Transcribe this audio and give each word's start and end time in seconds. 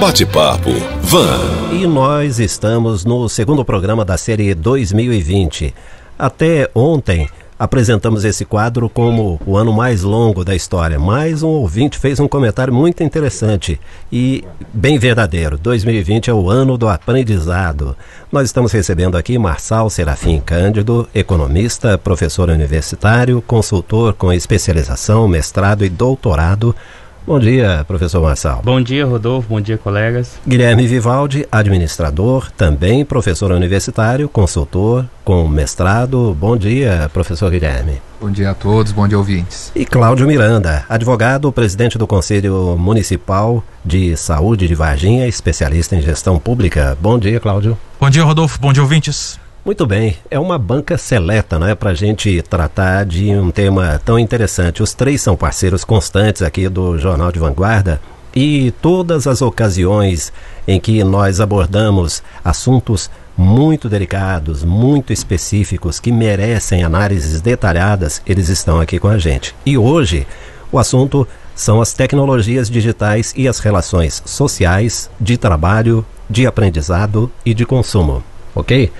Bate-papo 0.00 0.70
Van. 1.02 1.74
E 1.74 1.84
nós 1.84 2.38
estamos 2.38 3.04
no 3.04 3.28
segundo 3.28 3.64
programa 3.64 4.04
da 4.04 4.16
série 4.16 4.54
2020. 4.54 5.74
Até 6.16 6.70
ontem 6.72 7.28
apresentamos 7.58 8.24
esse 8.24 8.44
quadro 8.44 8.88
como 8.88 9.40
o 9.44 9.56
ano 9.56 9.72
mais 9.72 10.02
longo 10.02 10.44
da 10.44 10.54
história, 10.54 11.00
mas 11.00 11.42
um 11.42 11.48
ouvinte 11.48 11.98
fez 11.98 12.20
um 12.20 12.28
comentário 12.28 12.72
muito 12.72 13.02
interessante 13.02 13.80
e 14.12 14.44
bem 14.72 15.00
verdadeiro. 15.00 15.58
2020 15.58 16.30
é 16.30 16.32
o 16.32 16.48
ano 16.48 16.78
do 16.78 16.88
aprendizado. 16.88 17.96
Nós 18.30 18.46
estamos 18.46 18.70
recebendo 18.70 19.16
aqui 19.16 19.36
Marçal 19.36 19.90
Serafim 19.90 20.38
Cândido, 20.38 21.08
economista, 21.12 21.98
professor 21.98 22.50
universitário, 22.50 23.42
consultor 23.42 24.14
com 24.14 24.32
especialização, 24.32 25.26
mestrado 25.26 25.84
e 25.84 25.88
doutorado 25.88 26.72
Bom 27.28 27.38
dia, 27.38 27.84
professor 27.86 28.22
Marçal. 28.22 28.62
Bom 28.64 28.80
dia, 28.80 29.04
Rodolfo. 29.04 29.50
Bom 29.50 29.60
dia, 29.60 29.76
colegas. 29.76 30.38
Guilherme 30.48 30.86
Vivaldi, 30.86 31.46
administrador, 31.52 32.50
também 32.52 33.04
professor 33.04 33.52
universitário, 33.52 34.30
consultor, 34.30 35.04
com 35.26 35.46
mestrado. 35.46 36.34
Bom 36.40 36.56
dia, 36.56 37.10
professor 37.12 37.50
Guilherme. 37.50 38.00
Bom 38.18 38.30
dia 38.30 38.52
a 38.52 38.54
todos, 38.54 38.92
bom 38.92 39.06
dia, 39.06 39.18
ouvintes. 39.18 39.70
E 39.76 39.84
Cláudio 39.84 40.26
Miranda, 40.26 40.86
advogado, 40.88 41.52
presidente 41.52 41.98
do 41.98 42.06
Conselho 42.06 42.78
Municipal 42.78 43.62
de 43.84 44.16
Saúde 44.16 44.66
de 44.66 44.74
Varginha, 44.74 45.28
especialista 45.28 45.94
em 45.94 46.00
gestão 46.00 46.38
pública. 46.38 46.96
Bom 46.98 47.18
dia, 47.18 47.38
Cláudio. 47.38 47.76
Bom 48.00 48.08
dia, 48.08 48.24
Rodolfo. 48.24 48.58
Bom 48.58 48.72
dia, 48.72 48.82
ouvintes. 48.82 49.38
Muito 49.68 49.84
bem, 49.84 50.16
é 50.30 50.38
uma 50.38 50.56
banca 50.56 50.96
seleta, 50.96 51.58
não 51.58 51.66
é, 51.66 51.74
para 51.74 51.90
a 51.90 51.94
gente 51.94 52.40
tratar 52.40 53.04
de 53.04 53.28
um 53.36 53.50
tema 53.50 54.00
tão 54.02 54.18
interessante. 54.18 54.82
Os 54.82 54.94
três 54.94 55.20
são 55.20 55.36
parceiros 55.36 55.84
constantes 55.84 56.40
aqui 56.40 56.70
do 56.70 56.96
Jornal 56.96 57.30
de 57.30 57.38
Vanguarda 57.38 58.00
e 58.34 58.72
todas 58.80 59.26
as 59.26 59.42
ocasiões 59.42 60.32
em 60.66 60.80
que 60.80 61.04
nós 61.04 61.38
abordamos 61.38 62.22
assuntos 62.42 63.10
muito 63.36 63.90
delicados, 63.90 64.64
muito 64.64 65.12
específicos, 65.12 66.00
que 66.00 66.10
merecem 66.10 66.82
análises 66.82 67.42
detalhadas, 67.42 68.22
eles 68.26 68.48
estão 68.48 68.80
aqui 68.80 68.98
com 68.98 69.08
a 69.08 69.18
gente. 69.18 69.54
E 69.66 69.76
hoje 69.76 70.26
o 70.72 70.78
assunto 70.78 71.28
são 71.54 71.82
as 71.82 71.92
tecnologias 71.92 72.70
digitais 72.70 73.34
e 73.36 73.46
as 73.46 73.58
relações 73.58 74.22
sociais, 74.24 75.10
de 75.20 75.36
trabalho, 75.36 76.06
de 76.30 76.46
aprendizado 76.46 77.30
e 77.44 77.52
de 77.52 77.66
consumo. 77.66 78.24
Ok? 78.54 78.90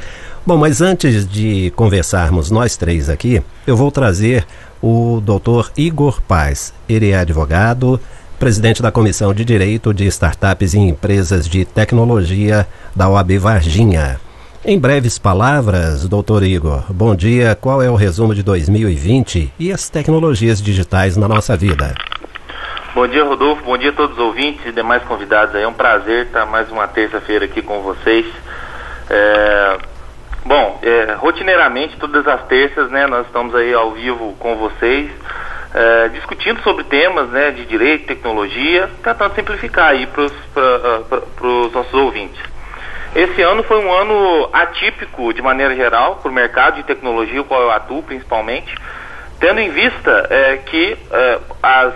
Bom, 0.49 0.57
mas 0.57 0.81
antes 0.81 1.29
de 1.29 1.71
conversarmos 1.77 2.51
nós 2.51 2.75
três 2.75 3.11
aqui, 3.11 3.43
eu 3.67 3.77
vou 3.77 3.91
trazer 3.91 4.47
o 4.81 5.21
doutor 5.21 5.71
Igor 5.77 6.23
Paz. 6.23 6.73
Ele 6.89 7.11
é 7.11 7.19
advogado, 7.19 8.01
presidente 8.39 8.81
da 8.81 8.91
Comissão 8.91 9.35
de 9.35 9.45
Direito 9.45 9.93
de 9.93 10.07
Startups 10.07 10.73
e 10.73 10.79
Empresas 10.79 11.47
de 11.47 11.67
Tecnologia 11.67 12.67
da 12.97 13.11
OAB 13.11 13.33
Varginha. 13.39 14.19
Em 14.65 14.79
breves 14.79 15.19
palavras, 15.19 16.09
doutor 16.09 16.43
Igor, 16.43 16.83
bom 16.89 17.15
dia. 17.15 17.55
Qual 17.55 17.83
é 17.83 17.91
o 17.91 17.95
resumo 17.95 18.35
de 18.35 18.43
2020 18.43 19.53
e 19.59 19.71
as 19.71 19.91
tecnologias 19.91 20.63
digitais 20.63 21.15
na 21.15 21.29
nossa 21.29 21.59
vida? 21.59 21.95
Bom 22.95 23.07
dia, 23.07 23.23
Rodolfo. 23.23 23.65
Bom 23.65 23.77
dia 23.77 23.91
a 23.91 23.93
todos 23.93 24.17
os 24.17 24.25
ouvintes 24.25 24.65
e 24.65 24.73
demais 24.73 25.03
convidados. 25.05 25.55
É 25.55 25.69
um 25.69 25.75
prazer 25.75 26.25
estar 26.25 26.47
mais 26.47 26.73
uma 26.73 26.89
terça-feira 26.89 27.45
aqui 27.45 27.61
com 27.61 27.83
vocês. 27.83 28.25
É, 29.11 29.79
Bom, 30.49 30.81
é, 30.83 31.13
rotineiramente, 31.13 31.99
todas 31.99 32.27
as 32.27 32.43
terças, 32.47 32.91
né, 32.91 33.07
nós 33.07 33.27
estamos 33.27 33.55
aí 33.55 33.75
ao 33.75 33.91
vivo 33.91 34.35
com 34.39 34.57
vocês, 34.57 35.11
é, 35.75 36.09
discutindo 36.09 36.63
sobre 36.63 36.85
temas 36.85 37.29
né, 37.29 37.51
de 37.51 37.67
direito, 37.67 38.07
tecnologia, 38.07 38.89
tentando 39.05 39.35
simplificar 39.35 39.89
aí 39.91 40.07
para 40.07 40.23
os 40.23 41.71
nossos 41.75 41.93
ouvintes. 41.93 42.41
Esse 43.15 43.43
ano 43.43 43.63
foi 43.63 43.85
um 43.85 43.93
ano 43.93 44.49
atípico, 44.51 45.35
de 45.35 45.43
maneira 45.43 45.77
geral, 45.77 46.17
para 46.17 46.31
o 46.31 46.35
mercado 46.35 46.77
de 46.77 46.83
tecnologia, 46.85 47.43
o 47.43 47.45
qual 47.45 47.61
eu 47.61 47.71
atuo 47.71 48.03
principalmente, 48.03 48.75
tendo 49.39 49.61
em 49.61 49.69
vista 49.69 50.29
é, 50.31 50.57
que 50.65 50.97
é, 51.13 51.39
as, 51.63 51.93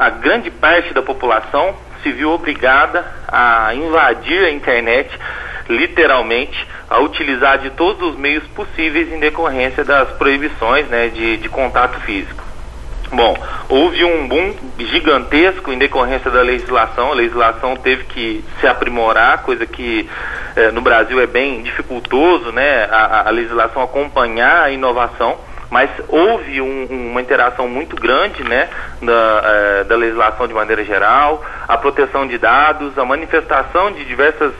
a 0.00 0.10
grande 0.10 0.50
parte 0.50 0.92
da 0.92 1.02
população 1.02 1.72
se 2.02 2.10
viu 2.10 2.32
obrigada 2.32 3.04
a 3.28 3.72
invadir 3.76 4.44
a 4.44 4.50
internet, 4.50 5.08
literalmente, 5.68 6.66
a 6.88 7.00
utilizar 7.00 7.58
de 7.58 7.70
todos 7.70 8.10
os 8.10 8.16
meios 8.16 8.44
possíveis 8.48 9.12
em 9.12 9.18
decorrência 9.18 9.84
das 9.84 10.10
proibições 10.12 10.86
né, 10.88 11.08
de, 11.08 11.36
de 11.36 11.48
contato 11.48 12.00
físico. 12.00 12.44
Bom, 13.12 13.36
houve 13.68 14.04
um 14.04 14.26
boom 14.26 14.54
gigantesco 14.78 15.72
em 15.72 15.78
decorrência 15.78 16.30
da 16.30 16.42
legislação. 16.42 17.12
A 17.12 17.14
legislação 17.14 17.76
teve 17.76 18.04
que 18.04 18.44
se 18.60 18.66
aprimorar, 18.66 19.42
coisa 19.42 19.66
que 19.66 20.08
eh, 20.56 20.70
no 20.72 20.80
Brasil 20.80 21.20
é 21.20 21.26
bem 21.26 21.62
dificultoso, 21.62 22.50
né? 22.50 22.88
A, 22.90 23.28
a 23.28 23.30
legislação 23.30 23.82
acompanhar 23.82 24.64
a 24.64 24.70
inovação 24.70 25.38
mas 25.70 25.90
houve 26.06 26.60
um, 26.60 26.84
uma 27.10 27.20
interação 27.20 27.66
muito 27.66 27.96
grande 27.96 28.44
né, 28.44 28.68
da, 29.02 29.42
eh, 29.44 29.84
da 29.84 29.96
legislação 29.96 30.46
de 30.46 30.54
maneira 30.54 30.84
geral, 30.84 31.44
a 31.66 31.76
proteção 31.76 32.28
de 32.28 32.38
dados, 32.38 32.96
a 32.96 33.04
manifestação 33.04 33.90
de 33.90 34.04
diversas 34.04 34.52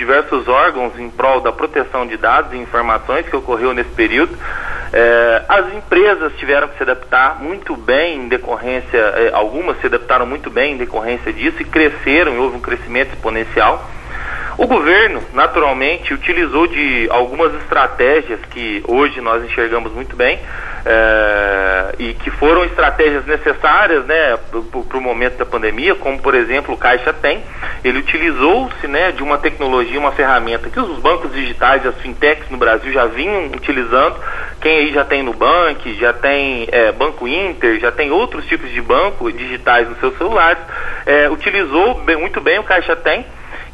diversos 0.00 0.48
órgãos 0.48 0.98
em 0.98 1.10
prol 1.10 1.42
da 1.42 1.52
proteção 1.52 2.06
de 2.06 2.16
dados 2.16 2.54
e 2.54 2.56
informações 2.56 3.28
que 3.28 3.36
ocorreu 3.36 3.74
nesse 3.74 3.90
período. 3.90 4.34
É, 4.92 5.42
as 5.46 5.74
empresas 5.74 6.32
tiveram 6.38 6.68
que 6.68 6.78
se 6.78 6.82
adaptar 6.82 7.38
muito 7.40 7.76
bem 7.76 8.16
em 8.16 8.28
decorrência, 8.28 8.96
é, 8.96 9.30
algumas 9.34 9.78
se 9.78 9.86
adaptaram 9.86 10.24
muito 10.24 10.50
bem 10.50 10.72
em 10.72 10.76
decorrência 10.78 11.30
disso 11.34 11.60
e 11.60 11.66
cresceram, 11.66 12.34
e 12.34 12.38
houve 12.38 12.56
um 12.56 12.60
crescimento 12.60 13.12
exponencial. 13.12 13.86
O 14.56 14.66
governo, 14.66 15.22
naturalmente, 15.34 16.14
utilizou 16.14 16.66
de 16.66 17.06
algumas 17.10 17.54
estratégias 17.56 18.40
que 18.50 18.82
hoje 18.88 19.20
nós 19.20 19.44
enxergamos 19.44 19.92
muito 19.92 20.16
bem 20.16 20.38
é, 20.84 21.94
e 21.98 22.14
que 22.14 22.30
foram 22.30 22.64
estratégias 22.64 23.26
necessárias 23.26 24.04
né, 24.06 24.38
para 24.88 24.98
o 24.98 25.00
momento 25.00 25.36
da 25.36 25.46
pandemia, 25.46 25.94
como 25.94 26.18
por 26.20 26.34
exemplo 26.34 26.74
o 26.74 26.78
Caixa 26.78 27.12
tem. 27.12 27.42
Ele 27.84 27.98
utilizou-se 27.98 28.86
né, 28.86 29.12
de 29.12 29.22
uma 29.22 29.38
tecnologia, 29.38 29.98
uma 29.98 30.12
ferramenta 30.12 30.68
que 30.68 30.80
os 30.80 30.98
bancos 31.00 31.32
digitais, 31.32 31.86
as 31.86 31.96
fintechs 31.96 32.50
no 32.50 32.56
Brasil 32.56 32.92
já 32.92 33.06
vinham 33.06 33.46
utilizando. 33.46 34.16
Quem 34.60 34.78
aí 34.78 34.92
já 34.92 35.04
tem 35.04 35.22
Nubank, 35.22 35.94
já 35.94 36.12
tem 36.12 36.68
é, 36.70 36.92
Banco 36.92 37.26
Inter, 37.26 37.80
já 37.80 37.90
tem 37.90 38.10
outros 38.10 38.44
tipos 38.46 38.70
de 38.70 38.80
banco 38.80 39.32
digitais 39.32 39.88
nos 39.88 39.98
seus 39.98 40.16
celulares, 40.18 40.62
é, 41.06 41.30
utilizou 41.30 41.94
bem, 42.02 42.16
muito 42.16 42.40
bem 42.40 42.58
o 42.58 42.64
Caixa 42.64 42.94
tem 42.94 43.24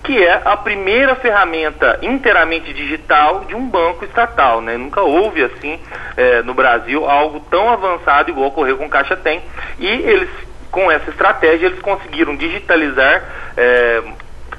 que 0.06 0.25
é 0.25 0.41
a 0.44 0.56
primeira 0.56 1.17
ferramenta 1.17 1.99
inteiramente 2.00 2.72
digital 2.72 3.44
de 3.47 3.56
um 3.56 3.69
banco 3.69 4.05
estatal. 4.05 4.61
Né? 4.61 4.77
Nunca 4.77 5.03
houve 5.03 5.43
assim 5.43 5.81
é, 6.17 6.43
no 6.43 6.55
Brasil 6.55 7.05
algo 7.11 7.41
tão 7.50 7.69
avançado 7.69 8.31
igual 8.31 8.47
ocorreu 8.47 8.77
com 8.77 8.87
o 8.87 8.89
Caixa 8.89 9.16
Tem. 9.16 9.43
E 9.81 9.87
eles, 9.89 10.31
com 10.71 10.89
essa 10.93 11.11
estratégia, 11.11 11.66
eles 11.66 11.81
conseguiram 11.81 12.37
digitalizar 12.37 13.25
é, 13.56 14.03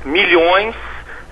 milhões, 0.04 0.76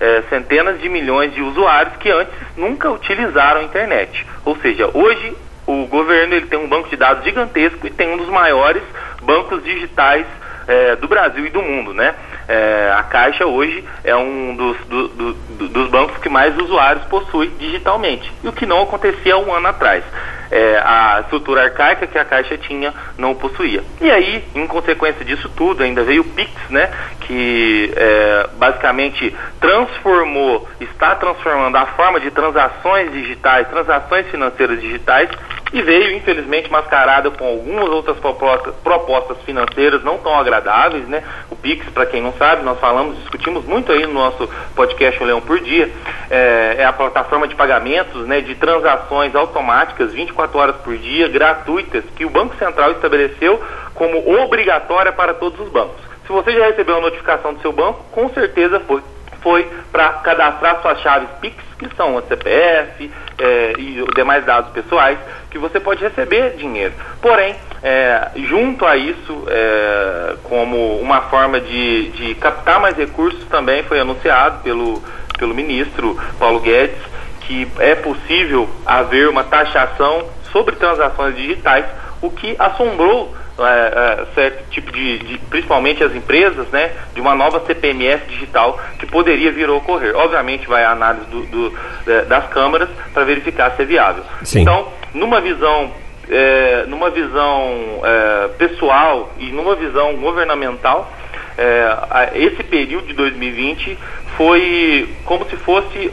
é, 0.00 0.22
centenas 0.30 0.80
de 0.80 0.88
milhões 0.88 1.34
de 1.34 1.42
usuários 1.42 1.96
que 1.96 2.10
antes 2.10 2.32
nunca 2.56 2.90
utilizaram 2.90 3.60
a 3.60 3.64
internet. 3.64 4.26
Ou 4.46 4.56
seja, 4.56 4.88
hoje 4.94 5.36
o 5.66 5.84
governo 5.88 6.32
ele 6.32 6.46
tem 6.46 6.58
um 6.58 6.68
banco 6.68 6.88
de 6.88 6.96
dados 6.96 7.22
gigantesco 7.22 7.86
e 7.86 7.90
tem 7.90 8.14
um 8.14 8.16
dos 8.16 8.30
maiores 8.30 8.82
bancos 9.20 9.62
digitais 9.62 10.24
é, 10.66 10.96
do 10.96 11.06
Brasil 11.06 11.44
e 11.44 11.50
do 11.50 11.60
mundo, 11.60 11.92
né? 11.92 12.14
É, 12.48 12.92
a 12.96 13.02
Caixa 13.02 13.44
hoje 13.44 13.84
é 14.04 14.14
um 14.14 14.54
dos, 14.54 14.76
do, 14.86 15.08
do, 15.08 15.32
dos 15.68 15.90
bancos 15.90 16.18
que 16.18 16.28
mais 16.28 16.56
usuários 16.56 17.04
possui 17.06 17.48
digitalmente, 17.58 18.32
e 18.42 18.48
o 18.48 18.52
que 18.52 18.66
não 18.66 18.82
acontecia 18.82 19.36
um 19.36 19.52
ano 19.52 19.68
atrás. 19.68 20.04
É, 20.48 20.78
a 20.78 21.22
estrutura 21.22 21.64
arcaica 21.64 22.06
que 22.06 22.16
a 22.16 22.24
Caixa 22.24 22.56
tinha 22.56 22.94
não 23.18 23.34
possuía. 23.34 23.82
E 24.00 24.08
aí, 24.08 24.44
em 24.54 24.64
consequência 24.68 25.24
disso 25.24 25.48
tudo, 25.56 25.82
ainda 25.82 26.04
veio 26.04 26.22
o 26.22 26.24
Pix, 26.24 26.52
né, 26.70 26.88
que 27.22 27.92
é, 27.96 28.48
basicamente 28.56 29.34
transformou, 29.60 30.68
está 30.80 31.16
transformando 31.16 31.76
a 31.76 31.86
forma 31.86 32.20
de 32.20 32.30
transações 32.30 33.10
digitais, 33.12 33.66
transações 33.68 34.28
financeiras 34.28 34.80
digitais, 34.80 35.28
e 35.72 35.82
veio, 35.82 36.16
infelizmente, 36.16 36.70
mascarada 36.70 37.30
com 37.30 37.44
algumas 37.44 37.88
outras 37.88 38.16
propostas, 38.18 39.36
financeiras 39.44 40.02
não 40.04 40.18
tão 40.18 40.38
agradáveis, 40.38 41.06
né? 41.08 41.22
O 41.50 41.56
Pix, 41.56 41.88
para 41.90 42.06
quem 42.06 42.22
não 42.22 42.32
sabe, 42.34 42.62
nós 42.62 42.78
falamos, 42.78 43.18
discutimos 43.18 43.64
muito 43.64 43.90
aí 43.90 44.06
no 44.06 44.14
nosso 44.14 44.48
podcast 44.74 45.20
O 45.22 45.26
Leão 45.26 45.40
por 45.40 45.58
Dia, 45.60 45.90
é, 46.30 46.76
é, 46.78 46.84
a 46.84 46.92
plataforma 46.92 47.48
de 47.48 47.54
pagamentos, 47.54 48.26
né, 48.26 48.40
de 48.40 48.54
transações 48.54 49.34
automáticas 49.34 50.12
24 50.12 50.58
horas 50.58 50.76
por 50.76 50.96
dia, 50.96 51.28
gratuitas, 51.28 52.04
que 52.16 52.24
o 52.24 52.30
Banco 52.30 52.56
Central 52.56 52.92
estabeleceu 52.92 53.60
como 53.94 54.42
obrigatória 54.42 55.12
para 55.12 55.34
todos 55.34 55.58
os 55.60 55.68
bancos. 55.68 56.06
Se 56.26 56.32
você 56.32 56.52
já 56.52 56.66
recebeu 56.66 56.96
a 56.96 57.00
notificação 57.00 57.54
do 57.54 57.60
seu 57.60 57.72
banco, 57.72 58.04
com 58.12 58.28
certeza 58.30 58.80
foi 58.80 59.00
foi 59.46 59.70
para 59.92 60.08
cadastrar 60.24 60.82
suas 60.82 60.98
chaves 61.02 61.28
Pix, 61.40 61.54
que 61.78 61.88
são 61.94 62.16
o 62.16 62.22
CPF 62.22 63.08
é, 63.38 63.74
e 63.78 64.02
os 64.02 64.12
demais 64.12 64.44
dados 64.44 64.72
pessoais, 64.72 65.16
que 65.52 65.56
você 65.56 65.78
pode 65.78 66.02
receber 66.02 66.56
dinheiro. 66.56 66.92
Porém, 67.22 67.54
é, 67.80 68.30
junto 68.34 68.84
a 68.84 68.96
isso, 68.96 69.44
é, 69.46 70.34
como 70.42 70.98
uma 70.98 71.20
forma 71.30 71.60
de, 71.60 72.08
de 72.08 72.34
captar 72.34 72.80
mais 72.80 72.96
recursos, 72.96 73.44
também 73.44 73.84
foi 73.84 74.00
anunciado 74.00 74.64
pelo, 74.64 75.00
pelo 75.38 75.54
ministro 75.54 76.18
Paulo 76.40 76.58
Guedes 76.58 76.98
que 77.42 77.68
é 77.78 77.94
possível 77.94 78.68
haver 78.84 79.28
uma 79.28 79.44
taxação 79.44 80.26
sobre 80.50 80.74
transações 80.74 81.36
digitais, 81.36 81.84
o 82.20 82.28
que 82.28 82.56
assombrou 82.58 83.32
é, 83.58 84.22
é, 84.22 84.34
certo 84.34 84.68
tipo 84.70 84.92
de, 84.92 85.18
de, 85.18 85.38
principalmente 85.38 86.04
as 86.04 86.14
empresas, 86.14 86.68
né, 86.68 86.92
de 87.14 87.20
uma 87.20 87.34
nova 87.34 87.60
CPMF 87.60 88.26
digital 88.26 88.78
que 88.98 89.06
poderia 89.06 89.50
vir 89.50 89.68
a 89.68 89.72
ocorrer. 89.72 90.14
Obviamente 90.14 90.66
vai 90.66 90.84
a 90.84 90.90
análise 90.90 91.26
do, 91.26 91.46
do, 91.46 91.78
é, 92.06 92.22
das 92.22 92.46
câmaras 92.48 92.88
para 93.14 93.24
verificar 93.24 93.70
se 93.74 93.82
é 93.82 93.84
viável. 93.84 94.24
Sim. 94.42 94.60
Então, 94.60 94.88
numa 95.14 95.40
visão 95.40 95.90
é, 96.28 96.84
numa 96.88 97.08
visão 97.08 98.00
é, 98.02 98.48
pessoal 98.58 99.32
e 99.38 99.46
numa 99.52 99.76
visão 99.76 100.16
governamental, 100.16 101.10
é, 101.56 102.32
esse 102.34 102.62
período 102.64 103.06
de 103.06 103.14
2020 103.14 103.96
foi 104.36 105.08
como 105.24 105.48
se 105.48 105.56
fosse 105.56 106.12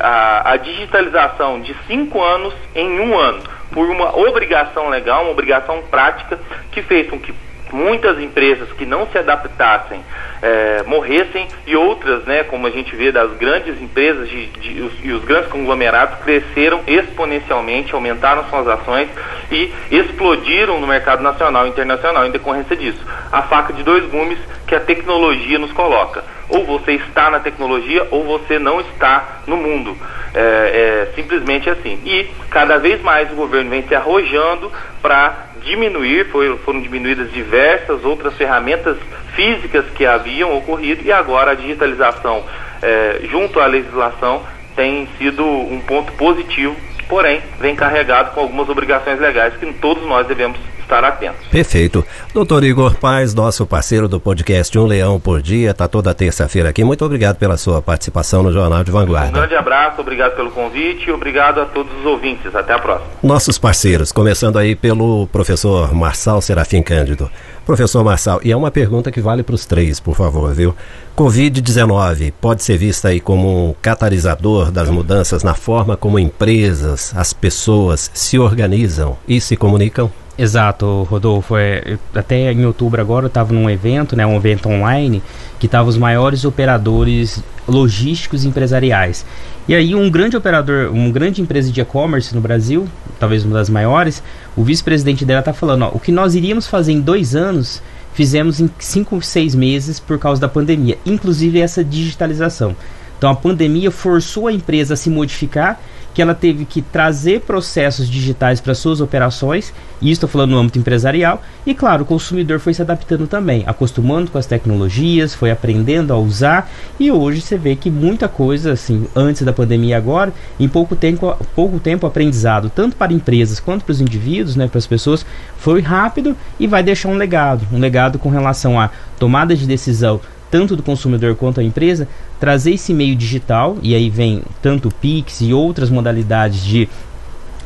a, 0.00 0.52
a 0.52 0.56
digitalização 0.56 1.60
de 1.60 1.74
cinco 1.88 2.22
anos 2.22 2.54
em 2.76 3.00
um 3.00 3.18
ano 3.18 3.42
por 3.74 3.90
uma 3.90 4.16
obrigação 4.16 4.88
legal, 4.88 5.22
uma 5.22 5.32
obrigação 5.32 5.82
prática 5.90 6.38
que 6.70 6.80
fez 6.80 7.10
com 7.10 7.18
que 7.18 7.34
muitas 7.74 8.20
empresas 8.20 8.70
que 8.72 8.86
não 8.86 9.06
se 9.08 9.18
adaptassem 9.18 10.00
é, 10.40 10.84
morressem 10.86 11.48
e 11.66 11.74
outras, 11.74 12.24
né, 12.24 12.44
como 12.44 12.66
a 12.66 12.70
gente 12.70 12.94
vê 12.94 13.10
das 13.10 13.32
grandes 13.32 13.80
empresas 13.82 14.28
de, 14.28 14.46
de, 14.46 14.82
os, 14.82 14.92
e 15.02 15.10
os 15.10 15.24
grandes 15.24 15.50
conglomerados 15.50 16.18
cresceram 16.22 16.82
exponencialmente, 16.86 17.92
aumentaram 17.92 18.44
suas 18.48 18.68
ações 18.68 19.08
e 19.50 19.72
explodiram 19.90 20.78
no 20.80 20.86
mercado 20.86 21.22
nacional 21.22 21.66
e 21.66 21.70
internacional 21.70 22.26
em 22.26 22.30
decorrência 22.30 22.76
disso. 22.76 23.00
A 23.32 23.42
faca 23.42 23.72
de 23.72 23.82
dois 23.82 24.04
gumes 24.04 24.38
que 24.66 24.74
a 24.74 24.80
tecnologia 24.80 25.58
nos 25.58 25.72
coloca. 25.72 26.22
Ou 26.48 26.64
você 26.64 26.92
está 26.92 27.30
na 27.30 27.40
tecnologia 27.40 28.06
ou 28.10 28.22
você 28.22 28.58
não 28.58 28.80
está 28.80 29.40
no 29.46 29.56
mundo. 29.56 29.96
É, 30.34 31.08
é 31.10 31.12
simplesmente 31.14 31.70
assim. 31.70 31.98
E 32.04 32.28
cada 32.50 32.78
vez 32.78 33.00
mais 33.02 33.32
o 33.32 33.34
governo 33.34 33.70
vem 33.70 33.82
se 33.82 33.94
arrojando 33.94 34.70
para 35.00 35.53
diminuir, 35.64 36.26
foi, 36.30 36.56
foram 36.58 36.80
diminuídas 36.80 37.32
diversas 37.32 38.04
outras 38.04 38.34
ferramentas 38.34 38.96
físicas 39.34 39.84
que 39.94 40.06
haviam 40.06 40.56
ocorrido 40.56 41.02
e 41.04 41.10
agora 41.10 41.52
a 41.52 41.54
digitalização 41.54 42.44
é, 42.82 43.20
junto 43.30 43.58
à 43.60 43.66
legislação 43.66 44.42
tem 44.76 45.08
sido 45.18 45.44
um 45.44 45.80
ponto 45.80 46.12
positivo, 46.12 46.76
porém 47.08 47.40
vem 47.58 47.74
carregado 47.74 48.32
com 48.32 48.40
algumas 48.40 48.68
obrigações 48.68 49.18
legais 49.20 49.54
que 49.56 49.72
todos 49.74 50.04
nós 50.06 50.26
devemos 50.26 50.58
estar 50.84 51.04
atentos. 51.04 51.46
Perfeito. 51.48 52.04
Doutor 52.32 52.62
Igor 52.64 52.94
Paz, 52.96 53.34
nosso 53.34 53.66
parceiro 53.66 54.08
do 54.08 54.20
podcast 54.20 54.78
Um 54.78 54.86
Leão 54.86 55.18
por 55.18 55.42
Dia, 55.42 55.72
está 55.72 55.88
toda 55.88 56.14
terça-feira 56.14 56.68
aqui. 56.68 56.84
Muito 56.84 57.04
obrigado 57.04 57.36
pela 57.36 57.56
sua 57.56 57.82
participação 57.82 58.42
no 58.42 58.52
Jornal 58.52 58.84
de 58.84 58.90
Vanguarda. 58.90 59.30
Um 59.30 59.32
grande 59.32 59.56
abraço, 59.56 60.00
obrigado 60.00 60.36
pelo 60.36 60.50
convite 60.50 61.08
e 61.08 61.12
obrigado 61.12 61.60
a 61.60 61.66
todos 61.66 61.92
os 61.98 62.06
ouvintes. 62.06 62.54
Até 62.54 62.72
a 62.74 62.78
próxima. 62.78 63.10
Nossos 63.22 63.58
parceiros, 63.58 64.12
começando 64.12 64.58
aí 64.58 64.76
pelo 64.76 65.26
professor 65.28 65.92
Marçal 65.94 66.40
Serafim 66.40 66.82
Cândido. 66.82 67.30
Professor 67.64 68.04
Marçal, 68.04 68.40
e 68.44 68.52
é 68.52 68.56
uma 68.56 68.70
pergunta 68.70 69.10
que 69.10 69.22
vale 69.22 69.42
para 69.42 69.54
os 69.54 69.64
três, 69.64 69.98
por 69.98 70.14
favor, 70.14 70.52
viu? 70.52 70.74
Covid-19 71.16 72.32
pode 72.38 72.62
ser 72.62 72.76
vista 72.76 73.08
aí 73.08 73.20
como 73.20 73.70
um 73.70 73.74
catalisador 73.80 74.70
das 74.70 74.90
mudanças 74.90 75.42
na 75.42 75.54
forma 75.54 75.96
como 75.96 76.18
empresas, 76.18 77.14
as 77.16 77.32
pessoas 77.32 78.10
se 78.12 78.38
organizam 78.38 79.16
e 79.26 79.40
se 79.40 79.56
comunicam? 79.56 80.12
Exato, 80.36 81.04
Rodolfo. 81.04 81.56
É, 81.56 81.96
até 82.14 82.52
em 82.52 82.66
outubro 82.66 83.00
agora 83.00 83.26
eu 83.26 83.28
estava 83.28 83.52
num 83.52 83.70
evento, 83.70 84.16
né, 84.16 84.26
um 84.26 84.36
evento 84.36 84.68
online, 84.68 85.22
que 85.58 85.66
estavam 85.66 85.88
os 85.88 85.96
maiores 85.96 86.44
operadores 86.44 87.42
logísticos 87.68 88.44
empresariais. 88.44 89.24
E 89.68 89.74
aí 89.74 89.94
um 89.94 90.10
grande 90.10 90.36
operador, 90.36 90.90
uma 90.92 91.10
grande 91.10 91.40
empresa 91.40 91.70
de 91.70 91.80
e-commerce 91.80 92.34
no 92.34 92.40
Brasil, 92.40 92.86
talvez 93.18 93.44
uma 93.44 93.54
das 93.54 93.70
maiores, 93.70 94.22
o 94.56 94.64
vice-presidente 94.64 95.24
dela 95.24 95.40
está 95.40 95.52
falando, 95.52 95.82
ó, 95.82 95.90
o 95.94 96.00
que 96.00 96.10
nós 96.10 96.34
iríamos 96.34 96.66
fazer 96.66 96.92
em 96.92 97.00
dois 97.00 97.36
anos, 97.36 97.80
fizemos 98.12 98.60
em 98.60 98.68
cinco, 98.78 99.22
seis 99.22 99.54
meses 99.54 100.00
por 100.00 100.18
causa 100.18 100.40
da 100.40 100.48
pandemia, 100.48 100.98
inclusive 101.06 101.60
essa 101.60 101.84
digitalização. 101.84 102.74
Então 103.24 103.32
a 103.32 103.36
pandemia 103.36 103.90
forçou 103.90 104.48
a 104.48 104.52
empresa 104.52 104.92
a 104.92 104.96
se 104.98 105.08
modificar 105.08 105.80
que 106.12 106.20
ela 106.20 106.34
teve 106.34 106.64
que 106.64 106.80
trazer 106.80 107.40
processos 107.40 108.08
digitais 108.08 108.60
para 108.60 108.74
suas 108.74 109.00
operações, 109.00 109.72
e 110.00 110.12
estou 110.12 110.28
falando 110.28 110.50
no 110.50 110.58
âmbito 110.58 110.78
empresarial, 110.78 111.42
e 111.66 111.74
claro, 111.74 112.04
o 112.04 112.06
consumidor 112.06 112.60
foi 112.60 112.72
se 112.72 112.82
adaptando 112.82 113.26
também, 113.26 113.64
acostumando 113.66 114.30
com 114.30 114.38
as 114.38 114.46
tecnologias, 114.46 115.34
foi 115.34 115.50
aprendendo 115.50 116.12
a 116.12 116.18
usar, 116.18 116.70
e 117.00 117.10
hoje 117.10 117.40
você 117.40 117.58
vê 117.58 117.74
que 117.74 117.90
muita 117.90 118.28
coisa, 118.28 118.72
assim, 118.72 119.08
antes 119.16 119.42
da 119.42 119.52
pandemia 119.52 119.96
agora, 119.96 120.32
em 120.60 120.68
pouco 120.68 120.94
tempo, 120.94 121.36
pouco 121.56 121.80
tempo 121.80 122.06
aprendizado, 122.06 122.70
tanto 122.70 122.94
para 122.94 123.12
empresas 123.12 123.58
quanto 123.58 123.84
para 123.84 123.92
os 123.92 124.00
indivíduos, 124.00 124.54
né, 124.54 124.68
para 124.68 124.78
as 124.78 124.86
pessoas, 124.86 125.26
foi 125.58 125.80
rápido 125.80 126.36
e 126.60 126.66
vai 126.68 126.82
deixar 126.82 127.08
um 127.08 127.16
legado, 127.16 127.66
um 127.72 127.78
legado 127.80 128.20
com 128.20 128.28
relação 128.28 128.78
à 128.78 128.90
tomada 129.18 129.56
de 129.56 129.66
decisão 129.66 130.20
tanto 130.50 130.76
do 130.76 130.82
consumidor 130.82 131.34
quanto 131.34 131.60
a 131.60 131.64
empresa, 131.64 132.08
trazer 132.38 132.72
esse 132.72 132.92
meio 132.94 133.16
digital, 133.16 133.76
e 133.82 133.94
aí 133.94 134.08
vem 134.10 134.42
tanto 134.62 134.88
o 134.88 134.94
Pix 134.94 135.40
e 135.40 135.52
outras 135.52 135.90
modalidades 135.90 136.62
de, 136.64 136.88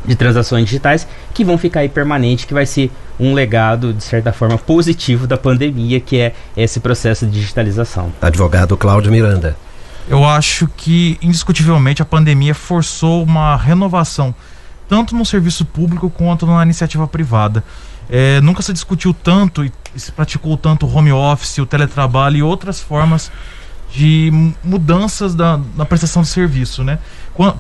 de 0.04 0.14
transações 0.16 0.64
digitais 0.64 1.06
que 1.34 1.44
vão 1.44 1.58
ficar 1.58 1.80
aí 1.80 1.88
permanente, 1.88 2.46
que 2.46 2.54
vai 2.54 2.66
ser 2.66 2.90
um 3.18 3.34
legado, 3.34 3.92
de 3.92 4.02
certa 4.02 4.32
forma, 4.32 4.56
positivo 4.56 5.26
da 5.26 5.36
pandemia, 5.36 6.00
que 6.00 6.18
é 6.18 6.34
esse 6.56 6.80
processo 6.80 7.26
de 7.26 7.32
digitalização. 7.32 8.12
Advogado 8.20 8.76
Cláudio 8.76 9.10
Miranda. 9.10 9.56
Eu 10.08 10.24
acho 10.24 10.66
que, 10.76 11.18
indiscutivelmente, 11.20 12.00
a 12.00 12.04
pandemia 12.04 12.54
forçou 12.54 13.22
uma 13.22 13.56
renovação, 13.56 14.34
tanto 14.88 15.14
no 15.14 15.26
serviço 15.26 15.66
público 15.66 16.08
quanto 16.08 16.46
na 16.46 16.62
iniciativa 16.62 17.06
privada. 17.06 17.62
É, 18.10 18.40
nunca 18.40 18.62
se 18.62 18.72
discutiu 18.72 19.12
tanto 19.12 19.64
e 19.64 19.72
se 19.96 20.10
praticou 20.12 20.56
tanto 20.56 20.86
o 20.86 20.94
home 20.94 21.12
office, 21.12 21.58
o 21.58 21.66
teletrabalho 21.66 22.36
e 22.38 22.42
outras 22.42 22.80
formas 22.80 23.30
de 23.92 24.30
mudanças 24.62 25.34
da, 25.34 25.60
na 25.74 25.84
prestação 25.84 26.22
de 26.22 26.28
serviço, 26.28 26.84
né? 26.84 26.98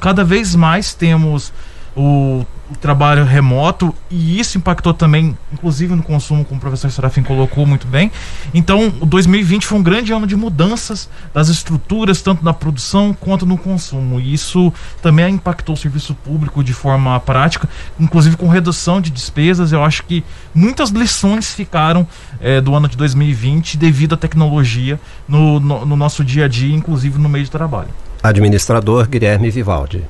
Cada 0.00 0.24
vez 0.24 0.54
mais 0.54 0.94
temos 0.94 1.52
o, 1.96 2.44
trabalho 2.76 3.24
remoto 3.24 3.94
e 4.10 4.38
isso 4.38 4.58
impactou 4.58 4.92
também, 4.92 5.36
inclusive 5.52 5.94
no 5.94 6.02
consumo, 6.02 6.44
como 6.44 6.58
o 6.58 6.60
professor 6.60 6.90
Serafim 6.90 7.22
colocou 7.22 7.66
muito 7.66 7.86
bem. 7.86 8.10
Então, 8.52 8.92
o 9.00 9.06
2020 9.06 9.66
foi 9.66 9.78
um 9.78 9.82
grande 9.82 10.12
ano 10.12 10.26
de 10.26 10.36
mudanças 10.36 11.08
das 11.32 11.48
estruturas, 11.48 12.20
tanto 12.22 12.44
na 12.44 12.52
produção 12.52 13.16
quanto 13.18 13.46
no 13.46 13.56
consumo. 13.56 14.20
E 14.20 14.32
isso 14.32 14.72
também 15.02 15.34
impactou 15.34 15.74
o 15.74 15.78
serviço 15.78 16.14
público 16.14 16.62
de 16.62 16.72
forma 16.72 17.18
prática, 17.20 17.68
inclusive 17.98 18.36
com 18.36 18.48
redução 18.48 19.00
de 19.00 19.10
despesas. 19.10 19.72
Eu 19.72 19.82
acho 19.82 20.04
que 20.04 20.24
muitas 20.54 20.90
lições 20.90 21.52
ficaram 21.52 22.06
é, 22.40 22.60
do 22.60 22.74
ano 22.74 22.88
de 22.88 22.96
2020 22.96 23.76
devido 23.76 24.14
à 24.14 24.18
tecnologia 24.18 25.00
no, 25.26 25.58
no, 25.58 25.86
no 25.86 25.96
nosso 25.96 26.24
dia 26.24 26.44
a 26.44 26.48
dia, 26.48 26.74
inclusive 26.74 27.18
no 27.18 27.28
meio 27.28 27.44
de 27.44 27.50
trabalho. 27.50 27.88
Administrador 28.22 29.08
Guilherme 29.08 29.50
Vivaldi. 29.50 30.04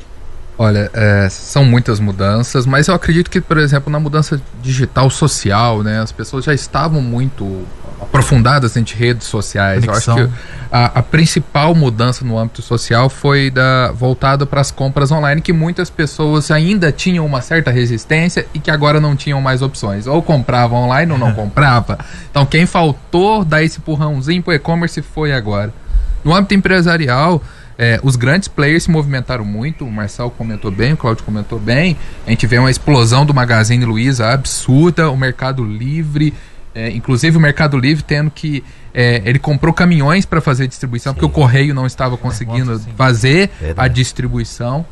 Olha, 0.58 0.90
é, 0.92 1.28
são 1.30 1.64
muitas 1.64 2.00
mudanças, 2.00 2.66
mas 2.66 2.88
eu 2.88 2.94
acredito 2.94 3.30
que, 3.30 3.40
por 3.40 3.58
exemplo, 3.58 3.92
na 3.92 4.00
mudança 4.00 4.40
digital 4.60 5.08
social, 5.08 5.84
né, 5.84 6.00
as 6.00 6.10
pessoas 6.10 6.44
já 6.44 6.52
estavam 6.52 7.00
muito 7.00 7.64
aprofundadas 8.00 8.76
em 8.76 8.84
redes 8.84 9.28
sociais. 9.28 9.84
Conexão. 9.84 10.18
Eu 10.18 10.24
acho 10.24 10.32
que 10.32 10.40
a, 10.72 10.86
a, 10.98 11.02
principal 11.02 11.74
mudança 11.74 12.24
no 12.24 12.36
âmbito 12.36 12.60
social 12.60 13.08
foi 13.08 13.50
da, 13.50 13.92
voltada 13.92 14.46
para 14.46 14.60
as 14.60 14.72
compras 14.72 15.12
online, 15.12 15.40
que 15.40 15.52
muitas 15.52 15.90
pessoas 15.90 16.50
ainda 16.50 16.90
tinham 16.90 17.24
uma 17.24 17.40
certa 17.40 17.70
resistência 17.70 18.46
e 18.52 18.58
que 18.58 18.70
agora 18.70 19.00
não 19.00 19.14
tinham 19.14 19.40
mais 19.40 19.62
opções. 19.62 20.08
Ou 20.08 20.20
comprava 20.22 20.74
online 20.74 21.12
ou 21.12 21.18
não 21.18 21.32
comprava. 21.34 21.98
Então, 22.30 22.44
quem 22.44 22.66
faltou 22.66 23.44
dar 23.44 23.62
esse 23.62 23.78
empurrãozinho 23.78 24.42
para 24.42 24.52
o 24.52 24.54
e-commerce 24.54 25.02
foi 25.02 25.32
agora. 25.32 25.72
No 26.24 26.34
âmbito 26.34 26.54
empresarial, 26.54 27.42
é, 27.78 28.00
os 28.02 28.16
grandes 28.16 28.48
players 28.48 28.82
se 28.82 28.90
movimentaram 28.90 29.44
muito, 29.44 29.84
o 29.84 29.92
Marcel 29.92 30.28
comentou 30.30 30.68
bem, 30.68 30.94
o 30.94 30.96
Claudio 30.96 31.22
comentou 31.22 31.60
bem. 31.60 31.96
A 32.26 32.30
gente 32.30 32.44
vê 32.44 32.58
uma 32.58 32.72
explosão 32.72 33.24
do 33.24 33.32
Magazine 33.32 33.84
Luiza 33.84 34.28
absurda, 34.28 35.08
o 35.08 35.16
Mercado 35.16 35.64
Livre, 35.64 36.34
é, 36.74 36.90
inclusive 36.90 37.36
o 37.36 37.40
Mercado 37.40 37.78
Livre 37.78 38.02
tendo 38.02 38.32
que. 38.32 38.64
É, 38.92 39.22
ele 39.24 39.38
comprou 39.38 39.72
caminhões 39.72 40.26
para 40.26 40.40
fazer 40.40 40.66
distribuição, 40.66 41.12
sim. 41.12 41.20
porque 41.20 41.26
o 41.26 41.28
correio 41.28 41.72
não 41.72 41.86
estava 41.86 42.16
conseguindo 42.16 42.80
fazer 42.96 43.48
a 43.76 43.86
distribuição. 43.86 44.84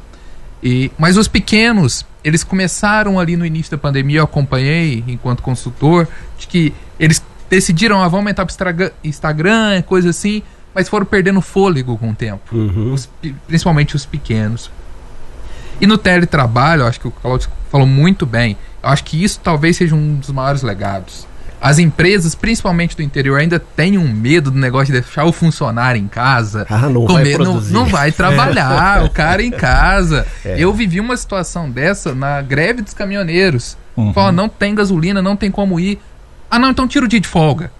E, 0.62 0.93
mas 0.97 1.16
os 1.16 1.26
pequenos, 1.26 2.07
eles 2.23 2.45
começaram 2.45 3.19
ali 3.19 3.37
no 3.37 3.45
início 3.45 3.73
da 3.73 3.78
pandemia, 3.78 4.21
eu 4.21 4.25
acompanhei 4.25 5.02
enquanto 5.09 5.43
consultor, 5.43 6.07
de 6.38 6.47
que 6.47 6.73
eles 7.00 7.21
decidiram, 7.50 7.97
ah, 7.97 8.05
vamos 8.05 8.19
aumentar 8.19 8.47
para 8.47 8.93
Instagram, 9.02 9.83
coisa 9.83 10.11
assim 10.11 10.43
mas 10.76 10.90
foram 10.90 11.06
perdendo 11.06 11.40
fôlego 11.40 11.97
com 11.97 12.11
o 12.11 12.14
tempo. 12.14 12.54
Uhum. 12.54 12.92
Os, 12.92 13.09
principalmente 13.47 13.97
os 13.97 14.04
pequenos. 14.04 14.71
E 15.80 15.87
no 15.87 15.97
teletrabalho, 15.97 16.85
acho 16.85 17.00
que 17.00 17.09
o 17.09 17.11
Claudio 17.11 17.49
falou 17.71 17.87
muito 17.87 18.26
bem. 18.26 18.59
Eu 18.83 18.90
acho 18.90 19.02
que 19.02 19.25
isso 19.25 19.40
talvez 19.42 19.78
seja 19.78 19.95
um 19.95 20.16
dos 20.16 20.28
maiores 20.28 20.61
legados. 20.61 21.26
As 21.59 21.78
empresas, 21.78 22.35
principalmente 22.35 22.95
do 22.95 23.02
interior, 23.02 23.40
ainda 23.40 23.59
têm 23.59 23.97
um 23.97 24.06
medo 24.06 24.50
do 24.50 24.59
negócio 24.59 24.92
de 24.92 25.00
deixar 25.00 25.25
o 25.25 25.33
funcionário 25.33 25.99
em 25.99 26.09
casa. 26.09 26.66
Ah, 26.68 26.90
não 26.90 27.06
comer, 27.06 27.38
vai 27.38 27.47
não, 27.47 27.61
não 27.62 27.87
vai 27.87 28.12
trabalhar, 28.12 29.02
o 29.04 29.09
cara 29.11 29.42
em 29.42 29.50
casa. 29.50 30.26
É. 30.45 30.56
Eu 30.59 30.75
vivi 30.75 31.00
uma 31.00 31.16
situação 31.16 31.71
dessa 31.71 32.14
na 32.14 32.42
greve 32.42 32.83
dos 32.83 32.92
caminhoneiros. 32.92 33.78
Uhum. 33.97 34.12
Fala, 34.12 34.30
não 34.30 34.49
tem 34.49 34.75
gasolina, 34.75 35.23
não 35.23 35.35
tem 35.37 35.50
como 35.50 35.80
ir. 35.80 35.99
Ah, 36.50 36.59
não, 36.59 36.71
então 36.71 36.87
tira 36.87 37.06
o 37.06 37.09
dia 37.09 37.18
de 37.18 37.26
folga. 37.26 37.73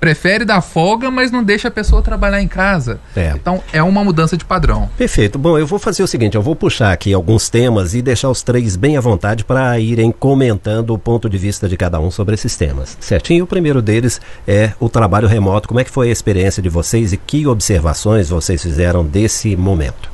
Prefere 0.00 0.44
dar 0.44 0.60
folga, 0.60 1.10
mas 1.10 1.30
não 1.30 1.42
deixa 1.42 1.68
a 1.68 1.70
pessoa 1.70 2.02
trabalhar 2.02 2.40
em 2.40 2.48
casa. 2.48 3.00
É. 3.16 3.32
Então 3.34 3.62
é 3.72 3.82
uma 3.82 4.04
mudança 4.04 4.36
de 4.36 4.44
padrão. 4.44 4.88
Perfeito. 4.96 5.38
Bom, 5.38 5.58
eu 5.58 5.66
vou 5.66 5.78
fazer 5.78 6.02
o 6.02 6.06
seguinte, 6.06 6.34
eu 6.34 6.42
vou 6.42 6.54
puxar 6.54 6.92
aqui 6.92 7.12
alguns 7.12 7.48
temas 7.48 7.94
e 7.94 8.02
deixar 8.02 8.30
os 8.30 8.42
três 8.42 8.76
bem 8.76 8.96
à 8.96 9.00
vontade 9.00 9.44
para 9.44 9.78
irem 9.78 10.12
comentando 10.12 10.90
o 10.90 10.98
ponto 10.98 11.28
de 11.28 11.38
vista 11.38 11.68
de 11.68 11.76
cada 11.76 11.98
um 12.00 12.10
sobre 12.10 12.34
esses 12.34 12.56
temas. 12.56 12.96
Certinho? 13.00 13.44
O 13.44 13.48
primeiro 13.48 13.80
deles 13.80 14.20
é 14.46 14.72
o 14.78 14.88
trabalho 14.88 15.28
remoto. 15.28 15.68
Como 15.68 15.80
é 15.80 15.84
que 15.84 15.90
foi 15.90 16.08
a 16.08 16.12
experiência 16.12 16.62
de 16.62 16.68
vocês 16.68 17.12
e 17.12 17.16
que 17.16 17.46
observações 17.46 18.28
vocês 18.28 18.62
fizeram 18.62 19.04
desse 19.04 19.56
momento? 19.56 20.13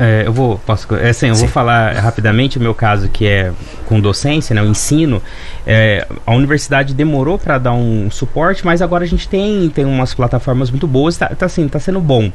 É, 0.00 0.22
eu 0.26 0.32
vou, 0.32 0.58
posso, 0.64 0.94
é, 0.94 1.10
assim, 1.10 1.28
eu 1.28 1.34
Sim. 1.34 1.42
vou 1.42 1.50
falar 1.50 1.92
rapidamente 1.92 2.56
o 2.56 2.60
meu 2.60 2.74
caso 2.74 3.10
que 3.10 3.26
é 3.26 3.52
com 3.84 4.00
docência, 4.00 4.54
né, 4.54 4.62
o 4.62 4.64
ensino. 4.64 5.22
É, 5.66 6.06
a 6.26 6.34
universidade 6.34 6.94
demorou 6.94 7.38
para 7.38 7.58
dar 7.58 7.74
um 7.74 8.10
suporte, 8.10 8.64
mas 8.64 8.80
agora 8.80 9.04
a 9.04 9.06
gente 9.06 9.28
tem, 9.28 9.68
tem 9.68 9.84
umas 9.84 10.14
plataformas 10.14 10.70
muito 10.70 10.86
boas, 10.86 11.18
tá, 11.18 11.26
tá, 11.26 11.44
assim, 11.44 11.68
tá 11.68 11.78
sendo 11.78 12.00
bom. 12.00 12.32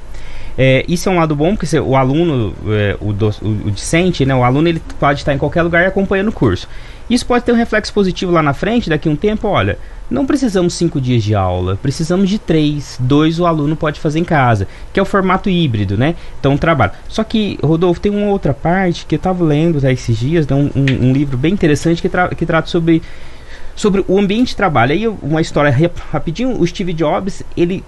É, 0.55 0.85
isso 0.87 1.09
é 1.09 1.11
um 1.11 1.17
lado 1.17 1.35
bom, 1.35 1.55
porque 1.55 1.65
se 1.65 1.79
o 1.79 1.95
aluno, 1.95 2.53
é, 2.67 2.95
o, 3.01 3.11
do, 3.11 3.29
o, 3.41 3.47
o 3.67 3.71
discente, 3.71 4.23
né, 4.27 4.35
o 4.35 4.43
aluno 4.43 4.69
ele 4.69 4.81
pode 4.99 5.21
estar 5.21 5.33
em 5.33 5.37
qualquer 5.39 5.63
lugar 5.63 5.87
acompanhando 5.87 6.27
o 6.27 6.31
curso. 6.31 6.69
Isso 7.09 7.25
pode 7.25 7.45
ter 7.45 7.51
um 7.51 7.55
reflexo 7.55 7.93
positivo 7.93 8.31
lá 8.31 8.41
na 8.41 8.53
frente, 8.53 8.89
daqui 8.89 9.07
a 9.07 9.11
um 9.11 9.15
tempo, 9.15 9.47
olha, 9.47 9.77
não 10.09 10.25
precisamos 10.25 10.73
cinco 10.73 10.99
dias 11.01 11.23
de 11.23 11.33
aula, 11.35 11.77
precisamos 11.81 12.29
de 12.29 12.37
três, 12.37 12.97
dois 12.99 13.39
o 13.39 13.45
aluno 13.45 13.75
pode 13.75 13.99
fazer 13.99 14.19
em 14.19 14.23
casa, 14.23 14.67
que 14.93 14.99
é 14.99 15.03
o 15.03 15.05
formato 15.05 15.49
híbrido, 15.49 15.97
né? 15.97 16.15
Então, 16.39 16.57
trabalho. 16.57 16.91
Só 17.07 17.23
que, 17.23 17.57
Rodolfo, 17.63 17.99
tem 17.99 18.11
uma 18.11 18.27
outra 18.27 18.53
parte 18.53 19.05
que 19.05 19.15
eu 19.15 19.17
estava 19.17 19.43
lendo 19.43 19.81
tá, 19.81 19.91
esses 19.91 20.17
dias, 20.17 20.47
né, 20.47 20.55
um, 20.55 20.69
um, 20.75 21.09
um 21.09 21.13
livro 21.13 21.37
bem 21.37 21.53
interessante 21.53 22.01
que, 22.01 22.09
tra 22.09 22.29
que 22.29 22.45
trata 22.45 22.67
sobre 22.67 23.01
sobre 23.75 24.05
o 24.07 24.17
ambiente 24.17 24.49
de 24.49 24.55
trabalho. 24.55 24.93
Aí 24.93 25.07
uma 25.07 25.41
história 25.41 25.69
rap- 25.69 26.01
rapidinho, 26.11 26.59
o 26.59 26.65
Steve 26.65 26.93
Jobs, 26.93 27.43
ele 27.57 27.83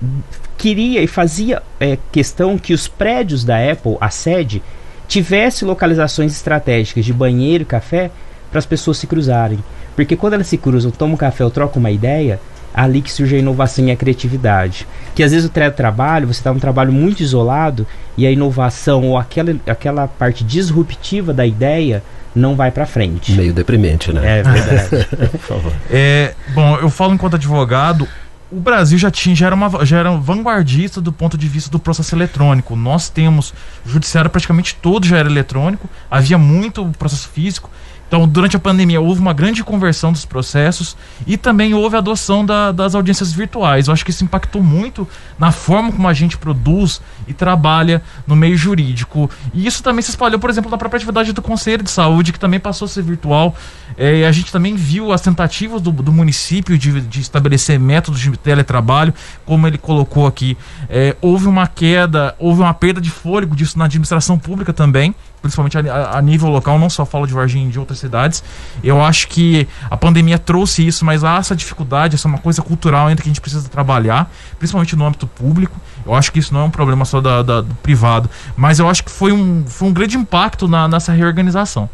queria 0.57 1.01
e 1.01 1.07
fazia 1.07 1.63
é, 1.79 1.97
questão 2.11 2.57
que 2.57 2.73
os 2.73 2.87
prédios 2.87 3.45
da 3.45 3.55
Apple, 3.71 3.95
a 4.01 4.09
sede, 4.09 4.61
tivesse 5.07 5.63
localizações 5.63 6.33
estratégicas 6.33 7.05
de 7.05 7.13
banheiro 7.13 7.61
e 7.61 7.65
café 7.65 8.11
para 8.49 8.59
as 8.59 8.65
pessoas 8.65 8.97
se 8.97 9.07
cruzarem. 9.07 9.59
Porque 9.95 10.15
quando 10.15 10.33
elas 10.33 10.47
se 10.47 10.57
cruzam, 10.57 10.91
tomam 10.91 11.15
um 11.15 11.17
café 11.17 11.43
ou 11.43 11.49
trocam 11.49 11.79
uma 11.79 11.91
ideia, 11.91 12.33
é 12.33 12.57
ali 12.81 13.01
que 13.01 13.11
surge 13.11 13.35
a 13.35 13.39
inovação 13.39 13.85
e 13.87 13.91
a 13.91 13.95
criatividade. 13.95 14.87
Que 15.15 15.23
às 15.23 15.31
vezes 15.31 15.47
o 15.47 15.51
teletrabalho, 15.51 16.27
você 16.27 16.39
está 16.39 16.53
num 16.53 16.59
trabalho 16.59 16.93
muito 16.93 17.21
isolado 17.21 17.87
e 18.15 18.27
a 18.27 18.31
inovação 18.31 19.03
ou 19.05 19.17
aquela, 19.17 19.55
aquela 19.65 20.07
parte 20.07 20.43
disruptiva 20.43 21.33
da 21.33 21.45
ideia 21.45 22.03
não 22.35 22.55
vai 22.55 22.69
para 22.69 22.85
frente. 22.85 23.31
Meio 23.31 23.51
deprimente, 23.51 24.13
né? 24.13 24.39
É 24.39 24.43
verdade. 24.43 25.07
Por 25.31 25.39
favor. 25.39 25.73
É, 25.89 26.35
bom, 26.53 26.77
eu 26.77 26.89
falo 26.91 27.15
enquanto 27.15 27.33
advogado, 27.33 28.07
o 28.51 28.59
Brasil 28.59 28.97
já 28.97 29.09
tinha 29.09 29.35
já 29.35 29.47
era, 29.47 29.55
uma, 29.55 29.83
já 29.83 29.97
era 29.97 30.11
um 30.11 30.21
vanguardista 30.21 31.01
do 31.01 31.11
ponto 31.11 31.37
de 31.37 31.47
vista 31.47 31.71
do 31.71 31.79
processo 31.79 32.13
eletrônico. 32.15 32.75
Nós 32.75 33.09
temos 33.09 33.53
o 33.83 33.89
judiciário 33.89 34.29
praticamente 34.29 34.75
todo 34.75 35.05
já 35.05 35.17
era 35.17 35.29
eletrônico, 35.29 35.89
havia 36.11 36.37
muito 36.37 36.85
processo 36.97 37.27
físico. 37.29 37.71
Então, 38.07 38.27
durante 38.27 38.55
a 38.55 38.59
pandemia, 38.59 39.01
houve 39.01 39.19
uma 39.19 39.33
grande 39.33 39.63
conversão 39.63 40.13
dos 40.13 40.23
processos 40.25 40.95
e 41.25 41.35
também 41.35 41.73
houve 41.73 41.95
a 41.97 41.99
adoção 41.99 42.45
da- 42.45 42.71
das 42.71 42.95
audiências 42.95 43.33
virtuais. 43.33 43.87
Eu 43.87 43.93
acho 43.93 44.05
que 44.05 44.11
isso 44.11 44.23
impactou 44.23 44.63
muito 44.63 45.05
na 45.37 45.51
forma 45.51 45.91
como 45.91 46.07
a 46.07 46.13
gente 46.13 46.37
produz 46.37 47.01
e 47.27 47.33
trabalha 47.33 48.01
no 48.25 48.35
meio 48.35 48.55
jurídico. 48.57 49.29
E 49.53 49.67
isso 49.67 49.83
também 49.83 50.01
se 50.01 50.09
espalhou, 50.11 50.39
por 50.39 50.49
exemplo, 50.49 50.71
na 50.71 50.77
própria 50.77 50.97
atividade 50.97 51.33
do 51.33 51.41
Conselho 51.41 51.83
de 51.83 51.91
Saúde, 51.91 52.31
que 52.31 52.39
também 52.39 52.59
passou 52.59 52.85
a 52.85 52.89
ser 52.89 53.03
virtual. 53.03 53.53
É, 53.97 54.25
a 54.25 54.31
gente 54.31 54.51
também 54.53 54.75
viu 54.75 55.11
as 55.11 55.19
tentativas 55.21 55.81
do, 55.81 55.91
do 55.91 56.11
município 56.13 56.77
de, 56.77 57.01
de 57.01 57.19
estabelecer 57.19 57.77
métodos 57.77 58.21
de 58.21 58.31
teletrabalho, 58.37 59.13
como 59.45 59.67
ele 59.67 59.77
colocou 59.77 60.27
aqui. 60.27 60.57
É, 60.89 61.15
houve 61.21 61.47
uma 61.47 61.67
queda, 61.67 62.33
houve 62.39 62.61
uma 62.61 62.73
perda 62.73 63.01
de 63.01 63.09
fôlego 63.09 63.53
disso 63.55 63.77
na 63.77 63.85
administração 63.85 64.37
pública 64.39 64.71
também, 64.71 65.13
principalmente 65.41 65.77
a, 65.77 66.17
a- 66.17 66.21
nível 66.21 66.49
local, 66.49 66.77
não 66.79 66.89
só 66.89 67.05
falo 67.05 67.25
de 67.27 67.33
Varginha 67.33 67.67
e 67.67 67.71
de 67.71 67.79
outras 67.79 67.99
cidades. 67.99 68.43
Eu 68.83 69.01
acho 69.01 69.27
que 69.27 69.67
a 69.89 69.95
pandemia 69.95 70.37
trouxe 70.37 70.85
isso, 70.85 71.05
mas 71.05 71.23
há 71.23 71.37
essa 71.37 71.55
dificuldade, 71.55 72.15
essa 72.15 72.27
é 72.27 72.29
uma 72.29 72.37
coisa 72.39 72.61
cultural 72.61 73.07
ainda 73.07 73.21
que 73.21 73.27
a 73.27 73.31
gente 73.31 73.41
precisa 73.41 73.67
trabalhar, 73.69 74.31
principalmente 74.59 74.95
no 74.95 75.05
âmbito 75.05 75.27
público. 75.27 75.79
Eu 76.05 76.13
acho 76.15 76.31
que 76.31 76.39
isso 76.39 76.53
não 76.53 76.61
é 76.61 76.63
um 76.65 76.69
problema 76.71 77.05
só 77.05 77.21
da, 77.21 77.43
da- 77.43 77.61
do 77.61 77.73
privado, 77.75 78.29
mas 78.55 78.79
eu 78.79 78.89
acho 78.89 79.03
que 79.03 79.11
foi 79.11 79.31
um, 79.31 79.63
foi 79.67 79.87
um 79.87 79.93
grande 79.93 80.17
impacto 80.17 80.67
na, 80.67 80.87
nessa 80.87 81.11
reorganização. 81.13 81.89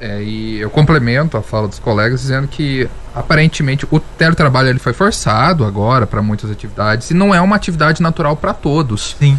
É, 0.00 0.22
e 0.22 0.58
eu 0.58 0.70
complemento 0.70 1.36
a 1.36 1.42
fala 1.42 1.66
dos 1.66 1.80
colegas 1.80 2.20
dizendo 2.20 2.46
que 2.46 2.88
aparentemente 3.12 3.84
o 3.90 3.98
teletrabalho 3.98 4.68
ele 4.68 4.78
foi 4.78 4.92
forçado 4.92 5.64
agora 5.64 6.06
para 6.06 6.22
muitas 6.22 6.50
atividades 6.52 7.10
e 7.10 7.14
não 7.14 7.34
é 7.34 7.40
uma 7.40 7.56
atividade 7.56 8.00
natural 8.00 8.36
para 8.36 8.54
todos. 8.54 9.16
Sim. 9.18 9.36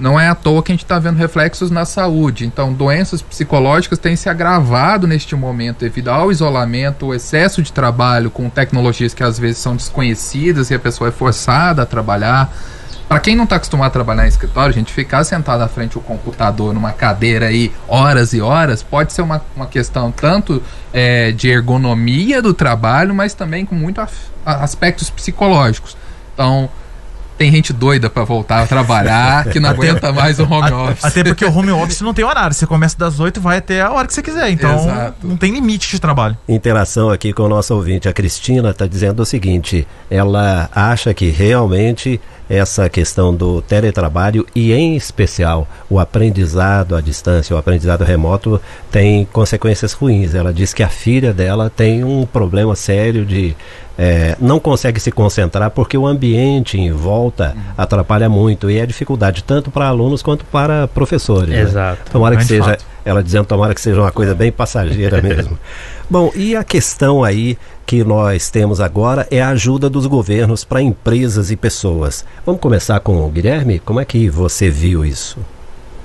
Não 0.00 0.18
é 0.18 0.28
à 0.28 0.34
toa 0.34 0.62
que 0.62 0.72
a 0.72 0.74
gente 0.74 0.82
está 0.82 0.98
vendo 0.98 1.18
reflexos 1.18 1.70
na 1.70 1.84
saúde. 1.84 2.46
Então, 2.46 2.72
doenças 2.72 3.20
psicológicas 3.20 3.98
têm 3.98 4.16
se 4.16 4.30
agravado 4.30 5.06
neste 5.06 5.36
momento 5.36 5.80
devido 5.80 6.08
ao 6.08 6.32
isolamento, 6.32 7.06
o 7.06 7.14
excesso 7.14 7.60
de 7.60 7.70
trabalho 7.70 8.30
com 8.30 8.48
tecnologias 8.48 9.12
que 9.12 9.22
às 9.22 9.38
vezes 9.38 9.58
são 9.58 9.76
desconhecidas 9.76 10.70
e 10.70 10.74
a 10.74 10.78
pessoa 10.78 11.08
é 11.08 11.12
forçada 11.12 11.82
a 11.82 11.86
trabalhar. 11.86 12.50
Para 13.10 13.20
quem 13.20 13.36
não 13.36 13.44
está 13.44 13.56
acostumado 13.56 13.88
a 13.88 13.90
trabalhar 13.90 14.24
em 14.24 14.28
escritório, 14.28 14.72
gente, 14.72 14.90
ficar 14.90 15.22
sentado 15.22 15.62
à 15.62 15.68
frente 15.68 15.94
do 15.94 16.00
computador 16.00 16.72
numa 16.72 16.92
cadeira 16.92 17.48
aí 17.48 17.70
horas 17.86 18.32
e 18.32 18.40
horas 18.40 18.82
pode 18.82 19.12
ser 19.12 19.20
uma, 19.20 19.42
uma 19.54 19.66
questão 19.66 20.10
tanto 20.10 20.62
é, 20.94 21.30
de 21.30 21.50
ergonomia 21.50 22.40
do 22.40 22.54
trabalho, 22.54 23.14
mas 23.14 23.34
também 23.34 23.66
com 23.66 23.74
muitos 23.74 24.08
aspectos 24.46 25.10
psicológicos. 25.10 25.94
Então, 26.32 26.70
tem 27.40 27.50
gente 27.50 27.72
doida 27.72 28.10
para 28.10 28.22
voltar 28.22 28.64
a 28.64 28.66
trabalhar 28.66 29.46
que 29.48 29.58
não 29.58 29.70
aguenta 29.70 30.12
mais 30.12 30.38
o 30.38 30.42
home 30.42 30.70
office. 30.72 31.02
Até 31.02 31.24
porque 31.24 31.42
o 31.42 31.50
home 31.50 31.70
office 31.70 32.02
não 32.02 32.12
tem 32.12 32.22
horário. 32.22 32.52
Você 32.52 32.66
começa 32.66 32.98
das 32.98 33.18
8 33.18 33.38
e 33.38 33.42
vai 33.42 33.56
até 33.56 33.80
a 33.80 33.90
hora 33.90 34.06
que 34.06 34.12
você 34.12 34.20
quiser. 34.20 34.50
Então 34.50 34.78
Exato. 34.78 35.26
não 35.26 35.38
tem 35.38 35.50
limite 35.50 35.88
de 35.88 35.98
trabalho. 35.98 36.36
Interação 36.46 37.08
aqui 37.08 37.32
com 37.32 37.44
o 37.44 37.48
nosso 37.48 37.74
ouvinte. 37.74 38.10
A 38.10 38.12
Cristina 38.12 38.68
está 38.68 38.86
dizendo 38.86 39.20
o 39.20 39.24
seguinte: 39.24 39.88
ela 40.10 40.68
acha 40.74 41.14
que 41.14 41.30
realmente 41.30 42.20
essa 42.50 42.88
questão 42.88 43.32
do 43.32 43.62
teletrabalho 43.62 44.44
e, 44.56 44.72
em 44.72 44.96
especial, 44.96 45.68
o 45.88 46.00
aprendizado 46.00 46.96
à 46.96 47.00
distância, 47.00 47.54
o 47.54 47.58
aprendizado 47.58 48.02
remoto, 48.02 48.60
tem 48.90 49.24
consequências 49.32 49.92
ruins. 49.92 50.34
Ela 50.34 50.52
diz 50.52 50.74
que 50.74 50.82
a 50.82 50.88
filha 50.88 51.32
dela 51.32 51.70
tem 51.70 52.02
um 52.02 52.26
problema 52.26 52.74
sério 52.74 53.24
de. 53.24 53.54
eh, 53.96 54.36
não 54.40 54.58
consegue 54.58 54.98
se 54.98 55.12
concentrar 55.12 55.70
porque 55.70 55.96
o 55.96 56.08
ambiente 56.08 56.76
em 56.76 56.90
volta 56.90 57.54
atrapalha 57.78 58.28
muito 58.28 58.68
e 58.68 58.78
é 58.78 58.84
dificuldade 58.84 59.44
tanto 59.44 59.70
para 59.70 59.86
alunos 59.86 60.20
quanto 60.20 60.44
para 60.46 60.88
professores. 60.88 61.50
né? 61.50 61.60
Exato. 61.60 62.10
Tomara 62.10 62.36
que 62.36 62.44
seja, 62.44 62.64
fato. 62.64 62.84
ela 63.04 63.22
dizendo, 63.22 63.44
tomara 63.44 63.74
que 63.74 63.80
seja 63.80 64.00
uma 64.00 64.10
coisa 64.10 64.34
bem 64.34 64.50
passageira 64.50 65.22
mesmo. 65.22 65.56
Bom, 66.10 66.32
e 66.34 66.56
a 66.56 66.64
questão 66.64 67.22
aí 67.22 67.56
que 67.90 68.04
nós 68.04 68.50
temos 68.50 68.80
agora 68.80 69.26
é 69.32 69.42
a 69.42 69.48
ajuda 69.48 69.90
dos 69.90 70.06
governos 70.06 70.62
para 70.62 70.80
empresas 70.80 71.50
e 71.50 71.56
pessoas. 71.56 72.24
Vamos 72.46 72.60
começar 72.60 73.00
com 73.00 73.26
o 73.26 73.28
Guilherme? 73.28 73.80
Como 73.80 73.98
é 73.98 74.04
que 74.04 74.30
você 74.30 74.70
viu 74.70 75.04
isso? 75.04 75.40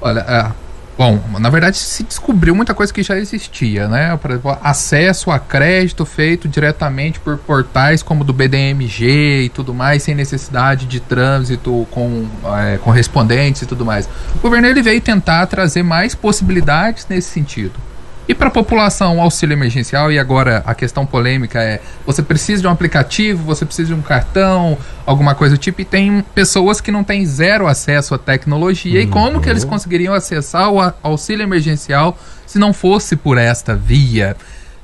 Olha, 0.01 0.21
é, 0.21 0.51
bom, 0.97 1.21
na 1.37 1.47
verdade 1.47 1.77
se 1.77 2.01
descobriu 2.01 2.55
muita 2.55 2.73
coisa 2.73 2.91
que 2.91 3.03
já 3.03 3.15
existia, 3.19 3.87
né? 3.87 4.17
Por 4.17 4.31
exemplo, 4.31 4.57
acesso 4.63 5.29
a 5.29 5.37
crédito 5.37 6.07
feito 6.07 6.47
diretamente 6.47 7.19
por 7.19 7.37
portais 7.37 8.01
como 8.01 8.23
do 8.23 8.33
BDMG 8.33 9.43
e 9.43 9.49
tudo 9.49 9.71
mais, 9.71 10.01
sem 10.01 10.15
necessidade 10.15 10.87
de 10.87 10.99
trânsito 10.99 11.85
com 11.91 12.25
é, 12.45 12.79
correspondentes 12.79 13.61
e 13.61 13.67
tudo 13.67 13.85
mais. 13.85 14.09
O 14.33 14.39
governo 14.39 14.67
ele 14.67 14.81
veio 14.81 15.01
tentar 15.01 15.45
trazer 15.45 15.83
mais 15.83 16.15
possibilidades 16.15 17.05
nesse 17.07 17.29
sentido. 17.29 17.79
E 18.27 18.34
para 18.34 18.48
a 18.48 18.51
população, 18.51 19.17
o 19.17 19.22
auxílio 19.22 19.53
emergencial, 19.53 20.12
e 20.12 20.17
agora 20.17 20.63
a 20.65 20.74
questão 20.74 21.05
polêmica 21.05 21.62
é: 21.62 21.79
você 22.05 22.24
precisa 22.24 22.62
de 22.62 22.67
um 22.67 22.72
aplicativo, 22.72 23.44
você 23.44 23.65
precisa 23.65 23.89
de 23.89 23.94
um 23.94 24.01
cartão, 24.01 24.77
alguma 25.05 25.36
coisa 25.36 25.55
do 25.55 25.60
tipo, 25.60 25.82
e 25.82 25.86
tem 25.86 26.24
pessoas 26.34 26.82
que 26.82 26.91
não 26.91 27.03
têm 27.03 27.25
zero 27.25 27.67
acesso 27.67 28.15
à 28.15 28.17
tecnologia. 28.17 29.01
E 29.01 29.08
como 29.08 29.39
que 29.39 29.50
eles 29.50 29.63
conseguiriam 29.63 30.13
acessar 30.13 30.72
o 30.72 30.79
auxílio 31.03 31.44
emergencial 31.44 32.17
se 32.48 32.58
não 32.58 32.74
fosse 32.74 33.15
por 33.15 33.38
esta 33.38 33.75
via? 33.75 34.36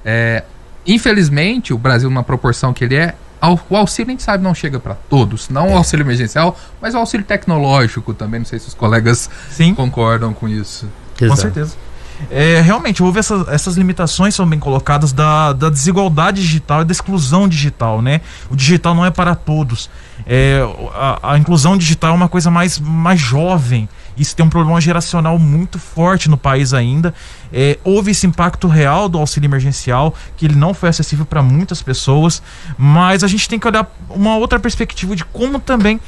É, 0.05 0.43
infelizmente, 0.85 1.73
o 1.73 1.77
Brasil, 1.77 2.09
numa 2.09 2.23
proporção 2.23 2.73
que 2.73 2.83
ele 2.83 2.95
é, 2.95 3.15
o 3.69 3.75
auxílio 3.75 4.09
a 4.09 4.11
gente 4.11 4.23
sabe 4.23 4.43
não 4.43 4.53
chega 4.53 4.79
para 4.79 4.93
todos, 4.93 5.49
não 5.49 5.73
o 5.73 5.77
auxílio 5.77 6.03
emergencial, 6.03 6.55
mas 6.79 6.93
o 6.93 6.99
auxílio 6.99 7.25
tecnológico 7.25 8.13
também. 8.13 8.41
Não 8.41 8.45
sei 8.45 8.59
se 8.59 8.67
os 8.67 8.75
colegas 8.75 9.27
Sim, 9.49 9.73
concordam 9.73 10.31
com 10.31 10.47
isso. 10.47 10.87
com 11.17 11.35
certeza. 11.35 11.75
É, 12.29 12.61
realmente 12.61 13.01
houve 13.01 13.19
essas, 13.19 13.47
essas 13.47 13.75
limitações 13.75 14.35
são 14.35 14.47
bem 14.47 14.59
colocadas 14.59 15.11
da, 15.11 15.53
da 15.53 15.69
desigualdade 15.69 16.41
digital 16.41 16.81
e 16.81 16.85
da 16.85 16.91
exclusão 16.91 17.47
digital, 17.47 18.01
né? 18.01 18.21
O 18.49 18.55
digital 18.55 18.93
não 18.93 19.05
é 19.05 19.11
para 19.11 19.35
todos. 19.35 19.89
É, 20.25 20.61
a, 20.93 21.33
a, 21.33 21.37
inclusão 21.37 21.77
digital 21.77 22.11
é 22.11 22.13
uma 22.13 22.29
coisa 22.29 22.51
mais, 22.51 22.77
mais 22.79 23.19
jovem. 23.19 23.89
Isso 24.15 24.35
tem 24.35 24.45
um 24.45 24.49
problema 24.49 24.79
geracional 24.79 25.39
muito 25.39 25.79
forte 25.79 26.29
no 26.29 26.37
país 26.37 26.73
ainda. 26.73 27.13
É, 27.51 27.79
houve 27.83 28.11
esse 28.11 28.27
impacto 28.27 28.67
real 28.67 29.09
do 29.09 29.17
auxílio 29.17 29.47
emergencial, 29.47 30.13
que 30.37 30.45
ele 30.45 30.55
não 30.55 30.73
foi 30.73 30.89
acessível 30.89 31.25
para 31.25 31.41
muitas 31.41 31.81
pessoas, 31.81 32.41
mas 32.77 33.23
a 33.23 33.27
gente 33.27 33.49
tem 33.49 33.57
que 33.57 33.67
olhar 33.67 33.89
uma 34.09 34.35
outra 34.35 34.59
perspectiva 34.59 35.15
de 35.15 35.25
como 35.25 35.59
também 35.59 35.99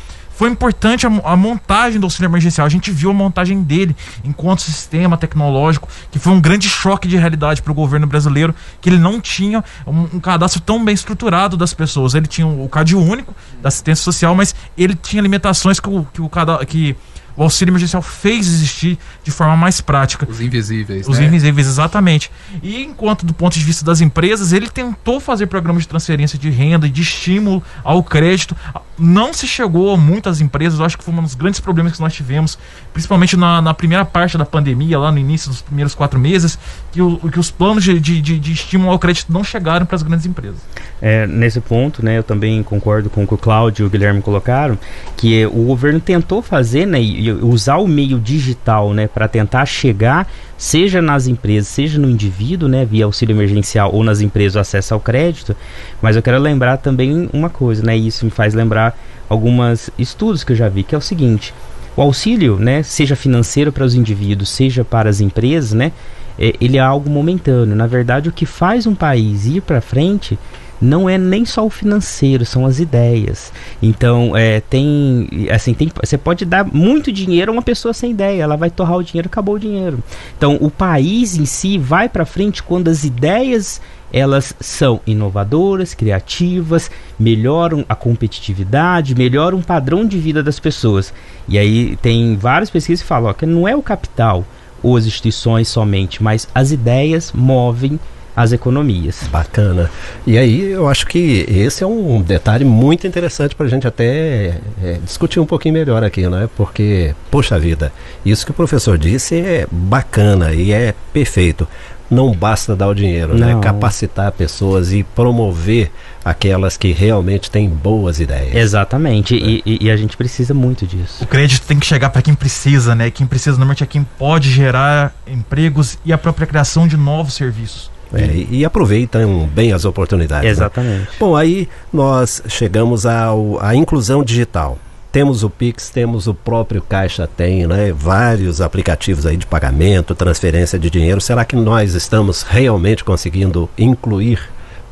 foi 0.44 0.50
importante 0.50 1.08
a, 1.08 1.10
a, 1.24 1.38
montagem 1.38 2.02
do 2.02 2.06
auxílio 2.06 2.28
emergencial. 2.28 2.68
A 2.68 2.70
gente 2.70 2.92
viu 2.92 3.12
a 3.12 3.14
montagem 3.14 3.64
dele 3.64 3.96
enquanto 4.26 4.62
sistema 4.62 5.16
tecnológico, 5.16 5.88
que 6.12 6.20
foi 6.20 6.34
um 6.34 6.42
grande 6.42 6.68
choque 6.68 7.08
de 7.08 7.16
realidade 7.16 7.62
para 7.62 7.72
o 7.72 7.74
governo 7.74 8.06
brasileiro, 8.06 8.54
que 8.82 8.90
ele 8.90 8.98
não 8.98 9.22
tinha 9.22 9.64
um, 9.88 10.02
um, 10.16 10.20
cadastro 10.20 10.60
tão 10.60 10.84
bem 10.84 10.94
estruturado 10.94 11.56
das 11.56 11.74
pessoas. 11.74 12.14
Ele 12.14 12.28
tinha 12.28 12.46
o 12.46 12.68
CAD 12.68 12.94
único 12.94 13.34
da 13.62 13.70
assistência 13.70 14.04
social, 14.04 14.36
mas 14.36 14.54
ele 14.78 14.96
tinha 14.96 15.22
limitações 15.22 15.80
que 15.80 15.88
o, 15.88 16.06
que 16.12 16.22
o, 16.22 16.30
que 16.68 16.94
o 17.36 17.44
auxílio 17.44 17.72
emergencial 17.72 18.02
fez 18.02 18.48
existir 18.48 18.98
de 19.24 19.32
forma 19.32 19.58
mais 19.58 19.82
prática. 19.82 20.28
Os 20.30 20.40
invisíveis. 20.40 21.08
Os 21.08 21.20
né? 21.20 21.26
invisíveis, 21.26 21.68
exatamente. 21.68 22.32
E 22.62 22.84
enquanto, 22.84 23.26
do 23.26 23.34
ponto 23.34 23.58
de 23.58 23.64
vista 23.64 23.84
das 23.84 24.02
empresas, 24.02 24.54
ele 24.54 24.70
tentou 24.70 25.20
fazer 25.20 25.48
programas 25.48 25.84
de 25.84 25.90
transferência 25.90 26.38
de 26.38 26.50
renda 26.50 26.88
e 26.88 26.90
de 26.90 27.02
estímulo 27.02 27.64
ao 27.84 28.04
crédito. 28.04 28.56
Não 28.98 29.34
se 29.34 29.48
chegou 29.48 29.94
a 29.94 29.98
muitas 29.98 30.40
empresas, 30.40 30.80
eu 30.80 30.86
acho 30.86 30.98
que 30.98 31.04
foi 31.04 31.14
um 31.14 31.24
dos 31.24 31.34
grandes 31.34 31.60
problemas 31.60 31.94
que 31.94 32.02
nós 32.02 32.14
tivemos, 32.14 32.60
principalmente 32.94 33.36
na, 33.36 33.62
na 33.62 33.74
primeira 33.74 34.06
parte 34.06 34.38
da 34.38 34.46
pandemia, 34.46 35.00
lá 35.00 35.12
no 35.12 35.18
início 35.18 35.50
dos 35.50 35.62
primeiros 35.62 35.96
quatro 35.96 36.20
meses, 36.20 36.60
que, 36.92 37.02
o, 37.02 37.18
que 37.18 37.40
os 37.40 37.50
planos 37.50 37.84
de, 37.84 38.00
de, 38.00 38.22
de 38.22 38.52
estímulo 38.52 38.92
ao 38.92 39.00
crédito 39.00 39.34
não 39.34 39.44
chegaram 39.44 39.86
para 39.86 39.96
as 39.96 40.04
grandes 40.04 40.26
empresas. 40.26 40.62
É, 41.06 41.28
nesse 41.28 41.60
ponto, 41.60 42.02
né, 42.02 42.18
eu 42.18 42.24
também 42.24 42.64
concordo 42.64 43.10
com 43.10 43.26
o 43.26 43.28
que 43.28 43.34
o 43.34 43.38
Cláudio 43.38 43.84
e 43.84 43.88
o 43.88 43.90
Guilherme 43.90 44.22
colocaram, 44.22 44.80
que 45.18 45.46
o 45.48 45.66
governo 45.66 46.00
tentou 46.00 46.42
fazer, 46.42 46.88
né, 46.88 47.02
e 47.02 47.30
usar 47.30 47.76
o 47.76 47.86
meio 47.86 48.18
digital, 48.18 48.94
né, 48.94 49.06
para 49.06 49.28
tentar 49.28 49.66
chegar, 49.66 50.26
seja 50.58 51.02
nas 51.02 51.28
empresas, 51.28 51.68
seja 51.68 52.00
no 52.00 52.10
indivíduo, 52.10 52.70
né, 52.70 52.86
via 52.86 53.04
auxílio 53.04 53.36
emergencial 53.36 53.94
ou 53.94 54.02
nas 54.02 54.22
empresas 54.22 54.56
o 54.56 54.60
acesso 54.60 54.94
ao 54.94 55.00
crédito. 55.02 55.54
Mas 56.02 56.16
eu 56.16 56.22
quero 56.22 56.40
lembrar 56.40 56.78
também 56.78 57.30
uma 57.34 57.50
coisa, 57.50 57.84
né, 57.84 57.98
isso 57.98 58.24
me 58.24 58.32
faz 58.32 58.54
lembrar 58.54 58.98
alguns 59.28 59.90
estudos 60.00 60.46
que 60.46 60.54
eu 60.54 60.56
já 60.56 60.70
vi, 60.70 60.84
que 60.84 60.96
é 60.96 60.98
o 60.98 61.02
seguinte: 61.02 61.54
o 61.98 62.02
auxílio, 62.02 62.56
né, 62.56 62.82
seja 62.82 63.18
financeiro 63.18 63.74
para 63.74 63.84
os 63.84 63.94
indivíduos, 63.94 64.48
seja 64.48 64.86
para 64.86 65.10
as 65.10 65.20
empresas, 65.20 65.74
né, 65.74 65.92
é, 66.40 66.54
ele 66.62 66.78
é 66.78 66.80
algo 66.80 67.10
momentâneo. 67.10 67.76
Na 67.76 67.88
verdade, 67.88 68.30
o 68.30 68.32
que 68.32 68.46
faz 68.46 68.88
um 68.88 68.96
país 68.96 69.46
ir 69.46 69.62
para 69.62 69.82
frente 69.82 70.40
não 70.84 71.10
é 71.10 71.18
nem 71.18 71.46
só 71.46 71.66
o 71.66 71.70
financeiro, 71.70 72.46
são 72.46 72.66
as 72.66 72.80
ideias. 72.80 73.52
Então, 73.82 74.36
é, 74.36 74.60
tem, 74.60 75.28
assim, 75.50 75.74
tem, 75.74 75.90
você 76.04 76.18
pode 76.18 76.44
dar 76.44 76.66
muito 76.66 77.12
dinheiro 77.12 77.52
a 77.52 77.54
uma 77.54 77.62
pessoa 77.62 77.94
sem 77.94 78.12
ideia, 78.12 78.44
ela 78.44 78.58
vai 78.58 78.70
torrar 78.70 78.98
o 78.98 79.04
dinheiro, 79.04 79.28
acabou 79.28 79.56
o 79.56 79.60
dinheiro. 79.60 80.04
Então, 80.38 80.58
o 80.60 80.70
país 80.70 81.38
em 81.38 81.46
si 81.46 81.78
vai 81.78 82.10
para 82.10 82.26
frente 82.26 82.62
quando 82.62 82.90
as 82.90 83.04
ideias 83.04 83.82
elas 84.12 84.54
são 84.60 85.02
inovadoras, 85.08 85.96
criativas, 85.96 86.92
melhoram 87.18 87.84
a 87.90 87.96
competitividade, 87.96 89.16
melhoram 89.16 89.58
o 89.58 89.64
padrão 89.64 90.06
de 90.06 90.20
vida 90.20 90.44
das 90.44 90.60
pessoas. 90.60 91.12
E 91.50 91.58
aí 91.58 91.96
tem 91.96 92.36
várias 92.36 92.70
pesquisas 92.70 93.02
que 93.02 93.08
falam 93.08 93.32
ó, 93.32 93.34
que 93.34 93.48
não 93.48 93.68
é 93.68 93.76
o 93.76 93.82
capital 93.82 94.46
ou 94.84 94.96
as 94.96 95.08
instituições 95.08 95.68
somente, 95.68 96.22
mas 96.22 96.48
as 96.54 96.72
ideias 96.72 97.32
movem 97.34 98.00
as 98.36 98.52
economias. 98.52 99.28
Bacana. 99.32 99.90
E 100.26 100.38
aí 100.38 100.72
eu 100.72 100.88
acho 100.88 101.06
que 101.08 101.46
esse 101.48 101.84
é 101.84 101.88
um 101.88 102.22
detalhe 102.22 102.66
muito 102.66 103.06
interessante 103.06 103.56
para 103.56 103.66
a 103.66 103.70
gente 103.70 103.88
até 103.88 104.58
é, 104.84 105.00
discutir 105.04 105.40
um 105.40 105.46
pouquinho 105.46 105.74
melhor 105.74 106.04
aqui, 106.04 106.28
né? 106.28 106.50
Porque, 106.56 107.14
poxa 107.30 107.60
vida, 107.60 107.92
isso 108.26 108.46
que 108.46 108.52
o 108.52 108.56
professor 108.56 108.98
disse 108.98 109.40
é 109.40 109.68
bacana 109.72 110.54
e 110.54 110.72
é 110.72 110.94
perfeito. 111.12 111.68
Não 112.10 112.32
basta 112.32 112.76
dar 112.76 112.90
o 112.90 112.94
dinheiro, 112.94 113.36
né? 113.36 113.54
Não. 113.54 113.56
né? 113.56 113.64
Capacitar 113.64 114.32
pessoas 114.32 114.92
e 114.92 115.04
promover 115.04 115.90
aquelas 116.24 116.78
que 116.78 116.92
realmente 116.92 117.50
têm 117.50 117.68
boas 117.68 118.20
ideias. 118.20 118.56
Exatamente, 118.56 119.34
né? 119.34 119.62
e, 119.66 119.86
e, 119.86 119.90
a 119.90 119.98
gente 119.98 120.16
precisa 120.16 120.54
muito 120.54 120.86
disso. 120.86 121.24
O 121.24 121.28
crédito 121.28 121.66
tem 121.66 121.80
que 121.80 121.86
chegar 121.86 122.10
para 122.10 122.22
quem 122.22 122.36
precisa, 122.36 122.94
né? 122.94 123.10
Quem 123.10 123.26
precisa 123.26 123.52
normalmente 123.52 123.84
é 123.84 123.88
quem 123.88 124.04
pode 124.18 124.52
gerar 124.52 125.16
empregos 125.26 125.98
e 126.06 126.14
a 126.14 126.18
própria 126.18 126.46
criação 126.46 126.88
de 126.88 126.98
novos 126.98 127.34
serviços. 127.34 127.93
É, 128.14 128.26
e, 128.26 128.48
e, 128.60 128.66
aproveitam 128.66 129.50
bem 129.54 129.74
as 129.74 129.86
oportunidades. 129.86 130.46
Né? 130.46 130.52
Exatamente. 130.52 131.02
Né? 131.02 131.08
Bom, 131.20 131.36
aí 131.36 131.68
nós 131.92 132.44
chegamos 132.48 133.06
ao, 133.06 133.60
à 133.62 133.76
inclusão 133.76 134.24
digital. 134.24 134.78
Temos 135.12 135.44
o 135.44 135.50
Pix, 135.50 135.90
temos 135.90 136.28
o 136.28 136.34
próprio 136.34 136.82
Caixa 136.82 137.28
tem, 137.28 137.68
né? 137.68 137.94
Vários 137.96 138.62
aplicativos 138.62 139.28
aí 139.28 139.38
de 139.38 139.46
pagamento, 139.46 140.16
transferência 140.16 140.80
de 140.80 140.90
dinheiro. 140.90 141.22
Será 141.22 141.46
que 141.46 141.56
nós 141.56 141.94
estamos 141.94 142.42
realmente 142.42 143.04
conseguindo 143.04 143.70
incluir 143.78 144.40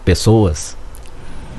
pessoas 0.05 0.77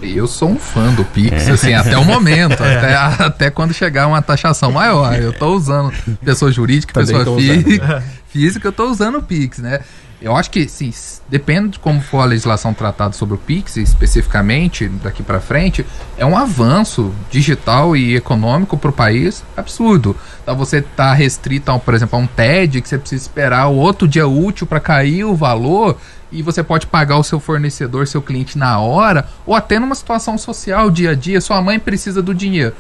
eu 0.03 0.27
sou 0.27 0.51
um 0.51 0.59
fã 0.59 0.92
do 0.92 1.05
Pix, 1.05 1.48
é. 1.48 1.53
assim, 1.53 1.75
até 1.75 1.96
o 1.96 2.05
momento, 2.05 2.59
é. 2.64 2.77
até, 2.77 3.25
até 3.25 3.51
quando 3.51 3.72
chegar 3.72 4.09
uma 4.09 4.20
taxação 4.20 4.72
maior. 4.72 5.14
Eu 5.14 5.31
estou 5.31 5.55
usando 5.55 5.92
pessoa 6.25 6.51
jurídica, 6.51 6.92
pessoa 6.92 7.25
física, 7.37 8.03
física, 8.29 8.66
eu 8.66 8.70
estou 8.70 8.90
usando 8.90 9.18
o 9.18 9.22
Pix, 9.22 9.59
né? 9.59 9.81
Eu 10.22 10.37
acho 10.37 10.50
que, 10.50 10.68
sim, 10.68 10.92
depende 11.28 11.70
de 11.70 11.78
como 11.80 12.00
for 12.00 12.20
a 12.20 12.24
legislação 12.24 12.72
tratada 12.72 13.12
sobre 13.12 13.35
o 13.35 13.38
Pix, 13.38 13.76
especificamente, 13.76 14.88
daqui 14.88 15.20
para 15.20 15.40
frente, 15.40 15.85
é 16.16 16.24
um 16.24 16.37
avanço 16.38 17.12
digital 17.28 17.96
e 17.96 18.14
econômico 18.14 18.78
para 18.78 18.90
o 18.90 18.92
país 18.92 19.42
absurdo. 19.56 20.16
Então 20.40 20.56
você 20.56 20.80
tá 20.80 21.12
restrito, 21.12 21.72
a, 21.72 21.78
por 21.78 21.92
exemplo, 21.92 22.16
a 22.16 22.22
um 22.22 22.26
TED, 22.26 22.80
que 22.80 22.88
você 22.88 22.98
precisa 22.98 23.22
esperar 23.22 23.66
o 23.66 23.74
outro 23.74 24.06
dia 24.06 24.26
útil 24.26 24.64
para 24.64 24.78
cair 24.78 25.24
o 25.24 25.35
valor, 25.35 25.98
e 26.30 26.40
você 26.40 26.62
pode 26.62 26.87
pagar 26.87 27.18
o 27.18 27.24
seu 27.24 27.40
fornecedor, 27.40 28.06
seu 28.06 28.22
cliente 28.22 28.56
na 28.56 28.78
hora, 28.78 29.26
ou 29.44 29.56
até 29.56 29.80
numa 29.80 29.94
situação 29.94 30.38
social, 30.38 30.88
dia 30.88 31.11
a 31.11 31.14
dia, 31.14 31.40
sua 31.40 31.61
mãe 31.61 31.80
precisa 31.80 32.22
do 32.22 32.32
dinheiro. 32.32 32.74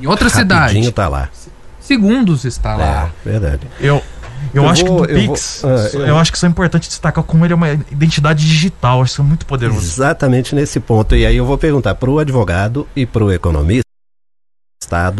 Em 0.00 0.06
outra 0.06 0.28
Rapidinho 0.28 0.84
cidade. 0.84 0.92
tá 0.92 1.08
lá. 1.08 1.28
Segundos 1.80 2.44
está 2.44 2.76
lá. 2.76 3.10
É, 3.24 3.30
verdade. 3.30 3.66
Eu, 3.80 4.02
eu, 4.54 4.62
eu 4.62 4.68
acho 4.68 4.84
vou, 4.84 5.02
que 5.02 5.12
do 5.12 5.14
Pix, 5.14 5.62
eu, 5.62 5.68
vou, 5.68 5.78
uh, 5.78 6.06
eu, 6.06 6.18
acho 6.18 6.30
que 6.30 6.36
isso 6.36 6.46
é 6.46 6.48
importante 6.48 6.88
destacar 6.88 7.24
como 7.24 7.44
ele 7.44 7.52
é 7.52 7.56
uma 7.56 7.70
identidade 7.70 8.46
digital, 8.46 9.02
acho 9.02 9.16
que 9.16 9.20
é 9.20 9.24
muito 9.24 9.46
poderoso. 9.46 9.80
Exatamente 9.80 10.54
nesse 10.54 10.80
ponto. 10.80 11.14
E 11.14 11.26
aí 11.26 11.36
eu 11.36 11.44
vou 11.44 11.58
perguntar 11.58 11.94
para 11.94 12.10
o 12.10 12.18
advogado 12.18 12.86
e 12.94 13.06
para 13.06 13.24
o 13.24 13.32
economista 13.32 13.82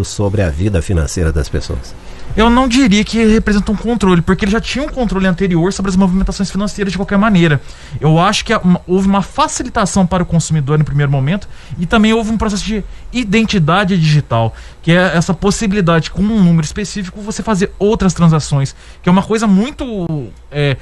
sobre 0.03 0.41
a 0.41 0.49
vida 0.49 0.81
financeira 0.81 1.31
das 1.31 1.49
pessoas 1.49 1.95
eu 2.37 2.49
não 2.49 2.69
diria 2.69 3.05
que 3.05 3.25
representa 3.25 3.73
um 3.73 3.77
controle, 3.77 4.23
porque 4.23 4.45
ele 4.45 4.53
já 4.53 4.61
tinha 4.61 4.85
um 4.85 4.89
controle 4.89 5.27
anterior 5.27 5.73
sobre 5.73 5.91
as 5.91 5.97
movimentações 5.97 6.51
financeiras 6.51 6.93
de 6.93 6.99
qualquer 6.99 7.19
maneira. 7.19 7.61
Eu 8.01 8.19
acho 8.19 8.45
que 8.45 8.53
houve 8.87 9.09
uma 9.09 9.23
facilitação 9.23 10.07
para 10.07 10.23
o 10.23 10.27
consumidor 10.27 10.79
no 10.79 10.85
primeiro 10.85 11.11
momento 11.11 11.49
e 11.79 11.87
também 11.87 12.13
houve 12.13 12.31
um 12.31 12.39
processo 12.39 12.65
de 12.65 12.85
identidade 13.13 13.99
digital, 13.99 14.55
que 14.89 14.93
é 14.93 15.15
essa 15.15 15.35
possibilidade 15.35 16.11
com 16.11 16.23
um 16.23 16.43
número 16.43 16.65
específico 16.65 17.21
você 17.21 17.43
fazer 17.43 17.71
outras 17.79 18.15
transações, 18.15 18.75
que 19.03 19.09
é 19.11 19.13
uma 19.13 19.23
coisa 19.23 19.47
muito 19.47 20.33
é, 20.51 20.79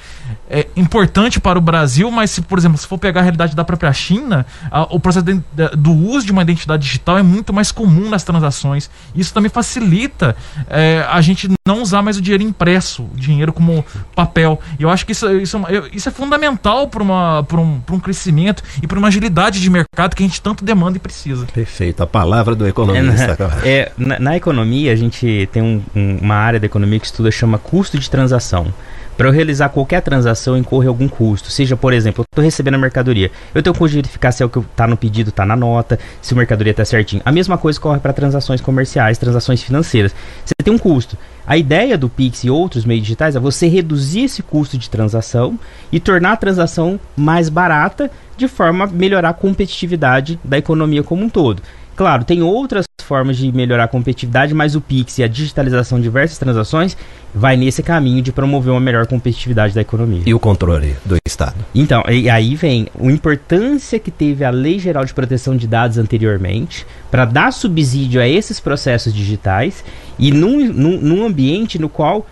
é 0.48 0.68
importante 0.76 1.40
para 1.40 1.58
o 1.58 1.60
Brasil, 1.60 2.08
mas 2.08 2.30
se, 2.30 2.40
por 2.40 2.56
exemplo, 2.56 2.78
se 2.78 2.86
for 2.86 2.98
pegar 2.98 3.18
a 3.18 3.24
realidade 3.24 3.56
da 3.56 3.64
própria 3.64 3.92
China, 3.92 4.46
a, 4.70 4.82
o 4.94 5.00
processo 5.00 5.26
de, 5.26 5.42
de, 5.52 5.68
do 5.76 5.90
uso 5.90 6.24
de 6.24 6.30
uma 6.30 6.42
identidade 6.42 6.84
digital 6.84 7.18
é 7.18 7.22
muito 7.24 7.52
mais 7.52 7.72
comum 7.72 8.08
nas 8.08 8.22
transações. 8.22 8.88
Isso 9.12 9.34
também 9.34 9.50
facilita 9.50 10.36
é, 10.70 11.04
a 11.10 11.20
gente 11.20 11.48
não 11.66 11.82
usar 11.82 12.00
mais 12.00 12.16
o 12.16 12.22
dinheiro 12.22 12.44
impresso, 12.44 13.02
o 13.12 13.16
dinheiro 13.16 13.52
como 13.52 13.84
papel. 14.14 14.60
E 14.78 14.84
eu 14.84 14.88
acho 14.88 15.04
que 15.04 15.10
isso, 15.10 15.28
isso, 15.32 15.60
isso 15.92 16.08
é 16.08 16.12
fundamental 16.12 16.86
para 16.86 17.02
um, 17.02 17.82
um 17.90 17.98
crescimento 17.98 18.62
e 18.80 18.86
para 18.86 19.00
uma 19.00 19.08
agilidade 19.08 19.60
de 19.60 19.68
mercado 19.68 20.14
que 20.14 20.22
a 20.22 20.26
gente 20.26 20.40
tanto 20.40 20.64
demanda 20.64 20.96
e 20.96 21.00
precisa. 21.00 21.44
Perfeito. 21.46 22.00
A 22.04 22.06
palavra 22.06 22.54
do 22.54 22.68
economista. 22.68 23.36
É, 23.64 23.78
é, 23.78 23.92
na, 23.96 24.18
na, 24.18 24.36
economia, 24.36 24.92
a 24.92 24.96
gente 24.96 25.48
tem 25.52 25.62
um, 25.62 25.82
um, 25.94 26.18
uma 26.18 26.34
área 26.34 26.60
da 26.60 26.66
economia 26.66 27.00
que 27.00 27.06
estuda 27.06 27.30
chama 27.30 27.58
custo 27.58 27.98
de 27.98 28.10
transação. 28.10 28.72
Para 29.16 29.28
eu 29.28 29.32
realizar 29.32 29.70
qualquer 29.70 30.02
transação, 30.02 30.58
incorre 30.58 30.86
algum 30.86 31.08
custo. 31.08 31.50
Seja, 31.50 31.74
por 31.74 31.94
exemplo, 31.94 32.20
eu 32.20 32.26
estou 32.30 32.44
recebendo 32.44 32.74
a 32.74 32.78
mercadoria. 32.78 33.30
Eu 33.54 33.62
tenho 33.62 33.74
de 33.74 33.94
verificar 33.94 34.30
se 34.30 34.42
é 34.42 34.46
o 34.46 34.50
que 34.50 34.58
está 34.58 34.86
no 34.86 34.96
pedido, 34.96 35.30
está 35.30 35.46
na 35.46 35.56
nota, 35.56 35.98
se 36.20 36.34
a 36.34 36.36
mercadoria 36.36 36.72
está 36.72 36.84
certinho. 36.84 37.22
A 37.24 37.32
mesma 37.32 37.56
coisa 37.56 37.80
corre 37.80 37.98
para 37.98 38.12
transações 38.12 38.60
comerciais, 38.60 39.16
transações 39.16 39.62
financeiras. 39.62 40.14
Você 40.44 40.52
tem 40.62 40.74
um 40.74 40.78
custo. 40.78 41.16
A 41.46 41.56
ideia 41.56 41.96
do 41.96 42.10
Pix 42.10 42.44
e 42.44 42.50
outros 42.50 42.84
meios 42.84 43.04
digitais 43.04 43.36
é 43.36 43.40
você 43.40 43.68
reduzir 43.68 44.24
esse 44.24 44.42
custo 44.42 44.76
de 44.76 44.90
transação 44.90 45.58
e 45.90 45.98
tornar 45.98 46.32
a 46.32 46.36
transação 46.36 47.00
mais 47.16 47.48
barata, 47.48 48.10
de 48.36 48.46
forma 48.48 48.84
a 48.84 48.88
melhorar 48.88 49.30
a 49.30 49.34
competitividade 49.34 50.38
da 50.44 50.58
economia 50.58 51.02
como 51.02 51.24
um 51.24 51.30
todo. 51.30 51.62
Claro, 51.94 52.24
tem 52.24 52.42
outras 52.42 52.85
formas 53.06 53.36
de 53.36 53.50
melhorar 53.52 53.84
a 53.84 53.88
competitividade, 53.88 54.52
mas 54.52 54.74
o 54.74 54.80
Pix 54.80 55.18
e 55.18 55.22
a 55.22 55.28
digitalização 55.28 55.98
de 55.98 56.04
diversas 56.04 56.36
transações 56.36 56.96
vai 57.34 57.56
nesse 57.56 57.82
caminho 57.82 58.20
de 58.20 58.32
promover 58.32 58.72
uma 58.72 58.80
melhor 58.80 59.06
competitividade 59.06 59.74
da 59.74 59.80
economia. 59.80 60.22
E 60.26 60.34
o 60.34 60.38
controle 60.38 60.96
do 61.04 61.16
Estado? 61.26 61.56
Então, 61.74 62.02
e 62.08 62.28
aí 62.28 62.54
vem 62.54 62.88
a 62.98 63.06
importância 63.06 63.98
que 63.98 64.10
teve 64.10 64.44
a 64.44 64.50
Lei 64.50 64.78
Geral 64.78 65.04
de 65.04 65.14
Proteção 65.14 65.56
de 65.56 65.66
Dados 65.66 65.98
anteriormente 65.98 66.86
para 67.10 67.24
dar 67.24 67.52
subsídio 67.52 68.20
a 68.20 68.28
esses 68.28 68.58
processos 68.58 69.14
digitais 69.14 69.84
e 70.18 70.30
num, 70.30 70.66
num, 70.72 71.00
num 71.00 71.26
ambiente 71.26 71.78
no 71.78 71.88
qual 71.88 72.26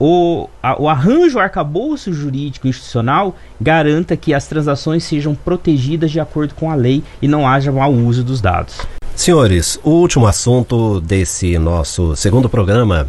o, 0.00 0.48
a, 0.62 0.80
o 0.80 0.88
arranjo, 0.88 1.38
o 1.38 1.40
arcabouço 1.40 2.12
jurídico 2.12 2.68
institucional 2.68 3.36
garanta 3.60 4.16
que 4.16 4.32
as 4.32 4.46
transações 4.46 5.04
sejam 5.04 5.34
protegidas 5.34 6.10
de 6.10 6.20
acordo 6.20 6.54
com 6.54 6.70
a 6.70 6.74
lei 6.74 7.02
e 7.20 7.26
não 7.26 7.46
haja 7.46 7.72
mau 7.72 7.92
uso 7.92 8.22
dos 8.22 8.40
dados. 8.40 8.80
Senhores, 9.18 9.80
o 9.82 9.90
último 9.90 10.28
assunto 10.28 11.00
desse 11.00 11.58
nosso 11.58 12.14
segundo 12.14 12.48
programa 12.48 13.08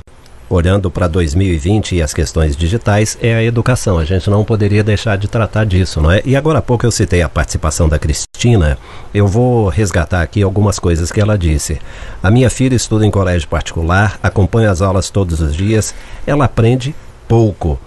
olhando 0.49 0.89
para 0.89 1.07
2020 1.07 1.97
e 1.97 2.01
as 2.01 2.15
questões 2.15 2.57
digitais, 2.57 3.15
é 3.21 3.35
a 3.35 3.43
educação. 3.43 3.99
A 3.99 4.05
gente 4.05 4.27
não 4.27 4.43
poderia 4.43 4.83
deixar 4.83 5.19
de 5.19 5.27
tratar 5.27 5.67
disso, 5.67 6.01
não 6.01 6.11
é? 6.11 6.23
E 6.25 6.35
agora 6.35 6.57
há 6.57 6.61
pouco 6.63 6.83
eu 6.83 6.89
citei 6.89 7.21
a 7.21 7.29
participação 7.29 7.87
da 7.87 7.99
Cristina. 7.99 8.75
Eu 9.13 9.27
vou 9.27 9.69
resgatar 9.69 10.23
aqui 10.23 10.41
algumas 10.41 10.79
coisas 10.79 11.11
que 11.11 11.21
ela 11.21 11.37
disse. 11.37 11.79
A 12.23 12.31
minha 12.31 12.49
filha 12.49 12.75
estuda 12.75 13.05
em 13.05 13.11
colégio 13.11 13.47
particular, 13.47 14.19
acompanha 14.23 14.71
as 14.71 14.81
aulas 14.81 15.11
todos 15.11 15.39
os 15.39 15.55
dias, 15.55 15.93
ela 16.25 16.45
aprende 16.45 16.95
pouco. 17.27 17.79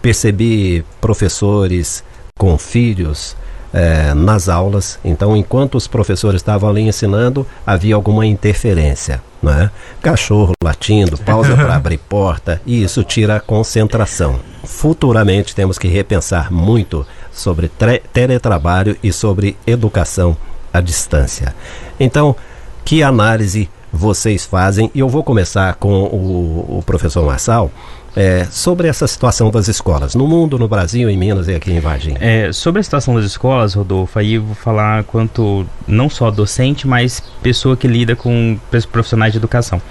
Percebi 0.00 0.84
professores 1.00 2.04
com 2.38 2.56
filhos 2.56 3.36
é, 3.74 4.14
nas 4.14 4.48
aulas. 4.48 5.00
Então, 5.04 5.36
enquanto 5.36 5.74
os 5.74 5.88
professores 5.88 6.40
estavam 6.40 6.70
ali 6.70 6.82
ensinando, 6.82 7.44
havia 7.66 7.96
alguma 7.96 8.24
interferência. 8.24 9.20
Né? 9.42 9.68
Cachorro 10.00 10.52
latindo, 10.62 11.18
pausa 11.18 11.54
para 11.58 11.74
abrir 11.74 11.98
porta, 11.98 12.62
e 12.64 12.82
isso 12.84 13.02
tira 13.02 13.36
a 13.36 13.40
concentração. 13.40 14.38
Futuramente 14.62 15.54
temos 15.54 15.76
que 15.76 15.88
repensar 15.88 16.52
muito 16.52 17.04
sobre 17.32 17.70
teletrabalho 18.12 18.96
e 19.02 19.12
sobre 19.12 19.56
educação 19.66 20.36
à 20.72 20.80
distância. 20.80 21.54
Então, 21.98 22.36
que 22.84 23.02
análise 23.02 23.68
vocês 23.92 24.44
fazem? 24.46 24.90
E 24.94 25.00
eu 25.00 25.08
vou 25.08 25.24
começar 25.24 25.74
com 25.74 26.04
o, 26.04 26.78
o 26.78 26.82
professor 26.86 27.24
Marçal 27.26 27.70
é, 28.16 28.44
sobre 28.50 28.86
essa 28.86 29.06
situação 29.06 29.50
das 29.50 29.68
escolas, 29.68 30.14
no 30.14 30.26
mundo, 30.26 30.58
no 30.58 30.68
Brasil, 30.68 31.10
em 31.10 31.16
Minas 31.16 31.48
e 31.48 31.54
aqui 31.54 31.72
em 31.72 31.80
Varginha. 31.80 32.16
É, 32.20 32.52
sobre 32.52 32.80
a 32.80 32.82
situação 32.82 33.14
das 33.14 33.24
escolas, 33.24 33.74
Rodolfo, 33.74 34.18
aí 34.18 34.38
vou 34.38 34.54
falar 34.54 35.04
quanto 35.04 35.66
não 35.86 36.08
só 36.08 36.30
docente, 36.30 36.86
mas 36.86 37.22
pessoa 37.42 37.76
que 37.76 37.88
lida 37.88 38.14
com 38.14 38.58
profissionais 38.92 39.32
de 39.32 39.38
educação. 39.38 39.82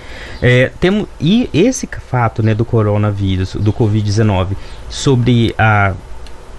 É, 0.41 0.71
temos, 0.79 1.07
e 1.19 1.49
esse 1.53 1.87
fato 2.09 2.41
né, 2.41 2.55
do 2.55 2.63
coronavírus, 2.63 3.55
do 3.55 3.73
Covid-19, 3.73 4.49
sobre 4.89 5.53
a, 5.57 5.93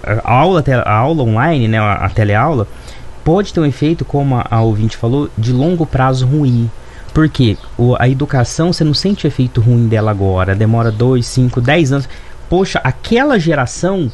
a, 0.03 0.31
aula, 0.31 0.63
a 0.85 0.93
aula 0.93 1.23
online, 1.23 1.67
né, 1.67 1.79
a, 1.79 1.93
a 1.93 2.09
teleaula, 2.09 2.67
pode 3.23 3.51
ter 3.51 3.59
um 3.59 3.65
efeito, 3.65 4.05
como 4.05 4.35
a, 4.35 4.45
a 4.51 4.61
ouvinte 4.61 4.95
falou, 4.95 5.29
de 5.35 5.51
longo 5.51 5.85
prazo 5.85 6.27
ruim. 6.27 6.69
Porque 7.15 7.57
o, 7.77 7.95
a 7.97 8.09
educação, 8.09 8.73
você 8.73 8.83
não 8.83 8.93
sente 8.93 9.25
efeito 9.25 9.61
ruim 9.61 9.87
dela 9.87 10.11
agora. 10.11 10.53
Demora 10.53 10.91
2, 10.91 11.25
5, 11.25 11.61
10 11.61 11.91
anos. 11.93 12.09
Poxa, 12.49 12.81
aquela 12.83 13.39
geração 13.39 14.11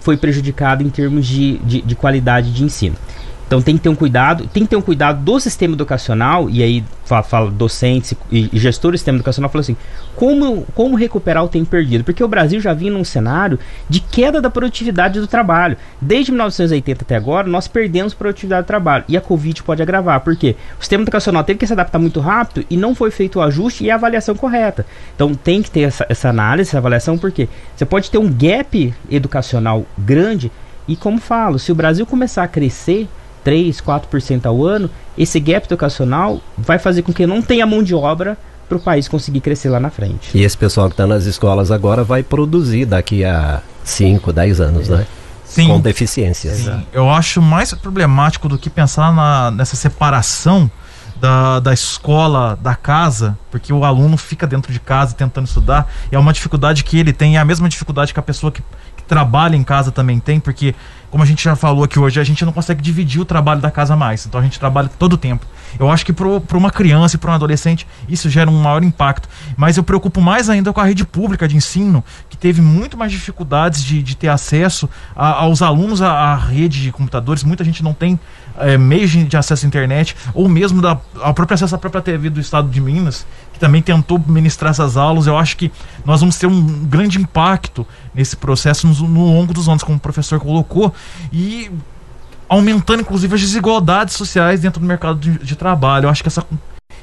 foi 0.00 0.16
prejudicada 0.16 0.82
em 0.82 0.90
termos 0.90 1.28
de, 1.28 1.58
de, 1.58 1.80
de 1.80 1.94
qualidade 1.94 2.52
de 2.52 2.64
ensino. 2.64 2.96
Então 3.46 3.60
tem 3.60 3.76
que 3.76 3.82
ter 3.82 3.88
um 3.88 3.94
cuidado, 3.94 4.46
tem 4.48 4.64
que 4.64 4.70
ter 4.70 4.76
um 4.76 4.82
cuidado 4.82 5.22
do 5.22 5.38
sistema 5.38 5.74
educacional, 5.74 6.48
e 6.48 6.62
aí 6.62 6.84
fala, 7.04 7.22
fala 7.22 7.50
docentes 7.50 8.14
e, 8.30 8.48
e 8.52 8.58
gestores 8.58 8.98
do 8.98 9.00
sistema 9.00 9.18
educacional, 9.18 9.50
fala 9.50 9.60
assim, 9.60 9.76
como, 10.16 10.66
como 10.74 10.96
recuperar 10.96 11.44
o 11.44 11.48
tempo 11.48 11.66
perdido? 11.66 12.04
Porque 12.04 12.24
o 12.24 12.28
Brasil 12.28 12.60
já 12.60 12.72
vinha 12.72 12.92
num 12.92 13.04
cenário 13.04 13.58
de 13.88 14.00
queda 14.00 14.40
da 14.40 14.48
produtividade 14.48 15.20
do 15.20 15.26
trabalho. 15.26 15.76
Desde 16.00 16.32
1980 16.32 17.04
até 17.04 17.16
agora, 17.16 17.46
nós 17.48 17.68
perdemos 17.68 18.14
produtividade 18.14 18.62
do 18.62 18.66
trabalho. 18.66 19.04
E 19.08 19.16
a 19.16 19.20
Covid 19.20 19.62
pode 19.62 19.82
agravar. 19.82 20.20
Por 20.20 20.36
quê? 20.36 20.56
O 20.78 20.82
sistema 20.82 21.02
educacional 21.02 21.44
teve 21.44 21.58
que 21.58 21.66
se 21.66 21.72
adaptar 21.72 21.98
muito 21.98 22.20
rápido 22.20 22.64
e 22.70 22.76
não 22.76 22.94
foi 22.94 23.10
feito 23.10 23.38
o 23.38 23.42
ajuste 23.42 23.84
e 23.84 23.90
a 23.90 23.96
avaliação 23.96 24.34
correta. 24.34 24.86
Então 25.14 25.34
tem 25.34 25.62
que 25.62 25.70
ter 25.70 25.82
essa, 25.82 26.06
essa 26.08 26.28
análise, 26.28 26.70
essa 26.70 26.78
avaliação, 26.78 27.18
porque 27.18 27.48
você 27.76 27.84
pode 27.84 28.10
ter 28.10 28.18
um 28.18 28.32
gap 28.32 28.94
educacional 29.10 29.84
grande, 29.98 30.50
e 30.86 30.96
como 30.96 31.18
falo, 31.18 31.58
se 31.58 31.72
o 31.72 31.74
Brasil 31.74 32.04
começar 32.04 32.42
a 32.42 32.48
crescer 32.48 33.08
3, 33.44 33.80
4% 33.80 34.46
ao 34.46 34.64
ano, 34.64 34.90
esse 35.16 35.38
gap 35.38 35.66
educacional 35.66 36.40
vai 36.56 36.78
fazer 36.78 37.02
com 37.02 37.12
que 37.12 37.26
não 37.26 37.42
tenha 37.42 37.66
mão 37.66 37.82
de 37.82 37.94
obra 37.94 38.36
para 38.68 38.78
o 38.78 38.80
país 38.80 39.06
conseguir 39.06 39.40
crescer 39.40 39.68
lá 39.68 39.78
na 39.78 39.90
frente. 39.90 40.30
E 40.34 40.42
esse 40.42 40.56
pessoal 40.56 40.88
que 40.88 40.94
está 40.94 41.06
nas 41.06 41.26
escolas 41.26 41.70
agora 41.70 42.02
vai 42.02 42.22
produzir 42.22 42.86
daqui 42.86 43.24
a 43.24 43.60
5, 43.84 44.32
10 44.32 44.60
anos, 44.60 44.88
né? 44.88 45.06
Sim. 45.44 45.68
Com 45.68 45.80
deficiências. 45.80 46.58
Sim. 46.58 46.86
Eu 46.92 47.08
acho 47.10 47.40
mais 47.40 47.72
problemático 47.74 48.48
do 48.48 48.58
que 48.58 48.70
pensar 48.70 49.12
na, 49.12 49.50
nessa 49.50 49.76
separação 49.76 50.70
da, 51.20 51.60
da 51.60 51.72
escola 51.72 52.58
da 52.60 52.74
casa, 52.74 53.38
porque 53.50 53.72
o 53.72 53.84
aluno 53.84 54.16
fica 54.16 54.46
dentro 54.46 54.72
de 54.72 54.80
casa 54.80 55.14
tentando 55.14 55.46
estudar, 55.46 55.90
e 56.10 56.16
é 56.16 56.18
uma 56.18 56.32
dificuldade 56.32 56.82
que 56.82 56.98
ele 56.98 57.12
tem, 57.12 57.36
é 57.36 57.40
a 57.40 57.44
mesma 57.44 57.68
dificuldade 57.68 58.12
que 58.12 58.18
a 58.18 58.22
pessoa 58.22 58.50
que, 58.50 58.62
que 58.96 59.02
trabalha 59.04 59.56
em 59.56 59.62
casa 59.62 59.92
também 59.92 60.18
tem, 60.18 60.40
porque 60.40 60.74
como 61.14 61.22
a 61.22 61.26
gente 61.28 61.44
já 61.44 61.54
falou 61.54 61.84
aqui 61.84 61.96
hoje, 61.96 62.18
a 62.18 62.24
gente 62.24 62.44
não 62.44 62.52
consegue 62.52 62.82
dividir 62.82 63.20
o 63.20 63.24
trabalho 63.24 63.60
da 63.60 63.70
casa 63.70 63.94
mais. 63.94 64.26
Então 64.26 64.40
a 64.40 64.42
gente 64.42 64.58
trabalha 64.58 64.90
todo 64.98 65.12
o 65.12 65.16
tempo. 65.16 65.46
Eu 65.78 65.90
acho 65.90 66.04
que 66.04 66.12
para 66.12 66.56
uma 66.56 66.70
criança 66.70 67.16
e 67.16 67.18
para 67.18 67.30
um 67.30 67.34
adolescente 67.34 67.86
isso 68.08 68.28
gera 68.28 68.50
um 68.50 68.62
maior 68.62 68.82
impacto. 68.82 69.28
Mas 69.56 69.76
eu 69.76 69.84
preocupo 69.84 70.20
mais 70.20 70.48
ainda 70.48 70.72
com 70.72 70.80
a 70.80 70.84
rede 70.84 71.04
pública 71.04 71.46
de 71.48 71.56
ensino, 71.56 72.04
que 72.28 72.36
teve 72.36 72.60
muito 72.60 72.96
mais 72.96 73.12
dificuldades 73.12 73.82
de, 73.82 74.02
de 74.02 74.16
ter 74.16 74.28
acesso 74.28 74.88
a, 75.14 75.42
aos 75.42 75.62
alunos 75.62 76.02
à, 76.02 76.10
à 76.10 76.36
rede 76.36 76.82
de 76.82 76.92
computadores. 76.92 77.44
Muita 77.44 77.64
gente 77.64 77.82
não 77.82 77.92
tem 77.92 78.18
é, 78.58 78.78
meios 78.78 79.10
de 79.10 79.36
acesso 79.36 79.64
à 79.64 79.68
internet, 79.68 80.16
ou 80.32 80.48
mesmo 80.48 80.80
da, 80.80 80.98
ao 81.20 81.34
próprio 81.34 81.54
acesso 81.54 81.74
à 81.74 81.78
própria 81.78 82.02
TV 82.02 82.30
do 82.30 82.40
estado 82.40 82.68
de 82.68 82.80
Minas, 82.80 83.26
que 83.52 83.58
também 83.58 83.82
tentou 83.82 84.22
ministrar 84.26 84.70
essas 84.70 84.96
aulas. 84.96 85.26
Eu 85.26 85.36
acho 85.36 85.56
que 85.56 85.72
nós 86.04 86.20
vamos 86.20 86.36
ter 86.36 86.46
um 86.46 86.84
grande 86.84 87.18
impacto 87.18 87.86
nesse 88.14 88.36
processo 88.36 88.86
no, 88.86 89.08
no 89.08 89.24
longo 89.34 89.52
dos 89.52 89.68
anos, 89.68 89.82
como 89.82 89.96
o 89.96 90.00
professor 90.00 90.38
colocou, 90.38 90.94
e 91.32 91.70
aumentando 92.54 93.00
inclusive 93.00 93.34
as 93.34 93.40
desigualdades 93.40 94.14
sociais 94.14 94.60
dentro 94.60 94.80
do 94.80 94.86
mercado 94.86 95.18
de, 95.18 95.38
de 95.38 95.56
trabalho. 95.56 96.06
Eu 96.06 96.10
acho 96.10 96.22
que 96.22 96.28
essa, 96.28 96.44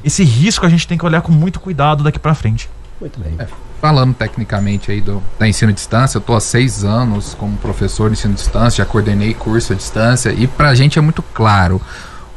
esse 0.04 0.24
risco 0.24 0.66
a 0.66 0.70
gente 0.70 0.88
tem 0.88 0.98
que 0.98 1.06
olhar 1.06 1.22
com 1.22 1.32
muito 1.32 1.60
cuidado 1.60 2.04
daqui 2.04 2.20
para 2.20 2.34
frente. 2.34 2.70
Muito 3.00 3.20
bem. 3.20 3.36
É, 3.40 3.48
falando 3.82 4.14
tecnicamente 4.14 4.92
aí 4.92 5.02
do, 5.02 5.22
da 5.40 5.48
ensino 5.48 5.72
à 5.72 5.74
distância, 5.74 6.18
eu 6.18 6.20
estou 6.20 6.36
há 6.36 6.40
seis 6.40 6.84
anos 6.84 7.34
como 7.34 7.58
professor 7.58 8.10
de 8.10 8.18
ensino 8.18 8.34
à 8.34 8.36
distância, 8.36 8.84
já 8.84 8.90
coordenei 8.90 9.34
curso 9.34 9.74
à 9.74 9.76
distância 9.76 10.32
e 10.32 10.48
para 10.48 10.70
a 10.70 10.76
gente 10.76 11.00
é 11.00 11.02
muito 11.02 11.22
claro 11.22 11.82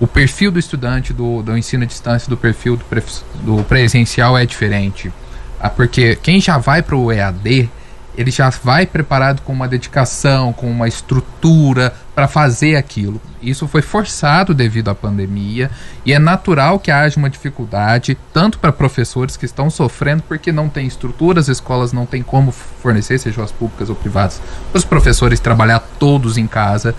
o 0.00 0.06
perfil 0.06 0.50
do 0.50 0.58
estudante 0.58 1.12
do, 1.12 1.42
do 1.42 1.56
ensino 1.56 1.84
à 1.84 1.86
distância 1.86 2.28
do 2.28 2.36
perfil 2.36 2.76
do, 2.76 2.84
pre, 2.84 3.02
do 3.42 3.62
presencial 3.64 4.36
é 4.36 4.44
diferente. 4.44 5.12
Ah, 5.60 5.70
porque 5.70 6.16
quem 6.16 6.40
já 6.40 6.58
vai 6.58 6.82
para 6.82 6.96
o 6.96 7.12
EAD 7.12 7.70
ele 8.16 8.30
já 8.30 8.48
vai 8.48 8.86
preparado 8.86 9.42
com 9.42 9.52
uma 9.52 9.68
dedicação, 9.68 10.52
com 10.52 10.70
uma 10.70 10.86
estrutura 10.86 11.94
para 12.14 12.28
fazer 12.28 12.76
aquilo. 12.76 13.20
Isso 13.42 13.66
foi 13.66 13.82
forçado 13.82 14.54
devido 14.54 14.88
à 14.88 14.94
pandemia 14.94 15.70
e 16.04 16.12
é 16.12 16.18
natural 16.18 16.78
que 16.78 16.90
haja 16.90 17.18
uma 17.18 17.28
dificuldade, 17.28 18.16
tanto 18.32 18.58
para 18.58 18.72
professores 18.72 19.36
que 19.36 19.44
estão 19.44 19.68
sofrendo 19.68 20.22
porque 20.22 20.52
não 20.52 20.68
tem 20.68 20.86
estrutura, 20.86 21.40
as 21.40 21.48
escolas 21.48 21.92
não 21.92 22.06
têm 22.06 22.22
como 22.22 22.52
fornecer, 22.52 23.18
sejam 23.18 23.42
as 23.42 23.50
públicas 23.50 23.90
ou 23.90 23.96
privadas, 23.96 24.40
os 24.72 24.84
professores 24.84 25.40
trabalhar 25.40 25.80
todos 25.98 26.38
em 26.38 26.46
casa. 26.46 26.94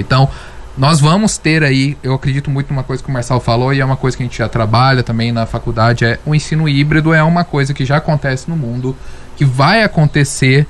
Então, 0.00 0.28
nós 0.76 1.00
vamos 1.00 1.38
ter 1.38 1.62
aí, 1.62 1.96
eu 2.02 2.12
acredito 2.12 2.50
muito 2.50 2.68
numa 2.68 2.82
coisa 2.82 3.02
que 3.02 3.08
o 3.08 3.12
Marcelo 3.12 3.40
falou 3.40 3.72
e 3.72 3.80
é 3.80 3.84
uma 3.84 3.96
coisa 3.96 4.16
que 4.16 4.22
a 4.22 4.26
gente 4.26 4.36
já 4.36 4.48
trabalha 4.48 5.02
também 5.02 5.32
na 5.32 5.46
faculdade, 5.46 6.04
é 6.04 6.18
o 6.26 6.34
ensino 6.34 6.68
híbrido 6.68 7.14
é 7.14 7.22
uma 7.22 7.44
coisa 7.44 7.72
que 7.72 7.84
já 7.84 7.96
acontece 7.96 8.50
no 8.50 8.56
mundo 8.56 8.94
que 9.36 9.44
vai 9.44 9.82
acontecer 9.82 10.66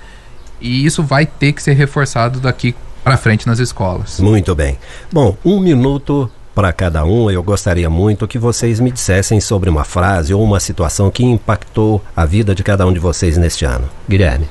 e 0.60 0.84
isso 0.84 1.02
vai 1.02 1.26
ter 1.26 1.52
que 1.52 1.62
ser 1.62 1.72
reforçado 1.74 2.40
daqui 2.40 2.74
para 3.06 3.16
frente 3.16 3.46
nas 3.46 3.60
escolas. 3.60 4.18
Muito 4.18 4.52
bem. 4.52 4.76
Bom, 5.12 5.36
um 5.44 5.60
minuto 5.60 6.28
para 6.52 6.72
cada 6.72 7.04
um. 7.04 7.30
Eu 7.30 7.40
gostaria 7.40 7.88
muito 7.88 8.26
que 8.26 8.36
vocês 8.36 8.80
me 8.80 8.90
dissessem 8.90 9.40
sobre 9.40 9.70
uma 9.70 9.84
frase 9.84 10.34
ou 10.34 10.42
uma 10.42 10.58
situação 10.58 11.08
que 11.08 11.22
impactou 11.22 12.04
a 12.16 12.24
vida 12.24 12.52
de 12.52 12.64
cada 12.64 12.84
um 12.84 12.92
de 12.92 12.98
vocês 12.98 13.36
neste 13.36 13.64
ano. 13.64 13.88
Guilherme. 14.08 14.48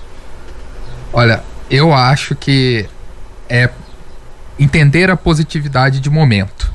Olha, 1.11 1.43
eu 1.69 1.93
acho 1.93 2.33
que 2.33 2.87
é 3.49 3.69
entender 4.57 5.11
a 5.11 5.17
positividade 5.17 5.99
de 5.99 6.09
momento. 6.09 6.71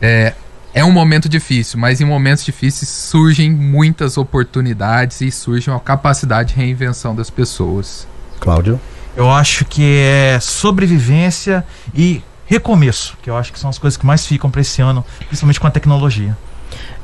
É, 0.00 0.34
é 0.72 0.84
um 0.84 0.92
momento 0.92 1.28
difícil, 1.28 1.80
mas 1.80 2.00
em 2.00 2.04
momentos 2.04 2.44
difíceis 2.44 2.88
surgem 2.88 3.50
muitas 3.50 4.16
oportunidades 4.16 5.20
e 5.20 5.32
surge 5.32 5.68
uma 5.68 5.80
capacidade 5.80 6.50
de 6.50 6.60
reinvenção 6.60 7.12
das 7.12 7.28
pessoas. 7.28 8.06
Cláudio? 8.38 8.80
Eu 9.16 9.30
acho 9.30 9.64
que 9.64 9.82
é 9.82 10.38
sobrevivência 10.40 11.64
e 11.94 12.22
recomeço, 12.46 13.16
que 13.22 13.30
eu 13.30 13.36
acho 13.36 13.52
que 13.52 13.58
são 13.58 13.70
as 13.70 13.78
coisas 13.78 13.96
que 13.96 14.06
mais 14.06 14.26
ficam 14.26 14.50
para 14.50 14.60
esse 14.60 14.82
ano, 14.82 15.04
principalmente 15.26 15.58
com 15.58 15.66
a 15.66 15.70
tecnologia. 15.70 16.36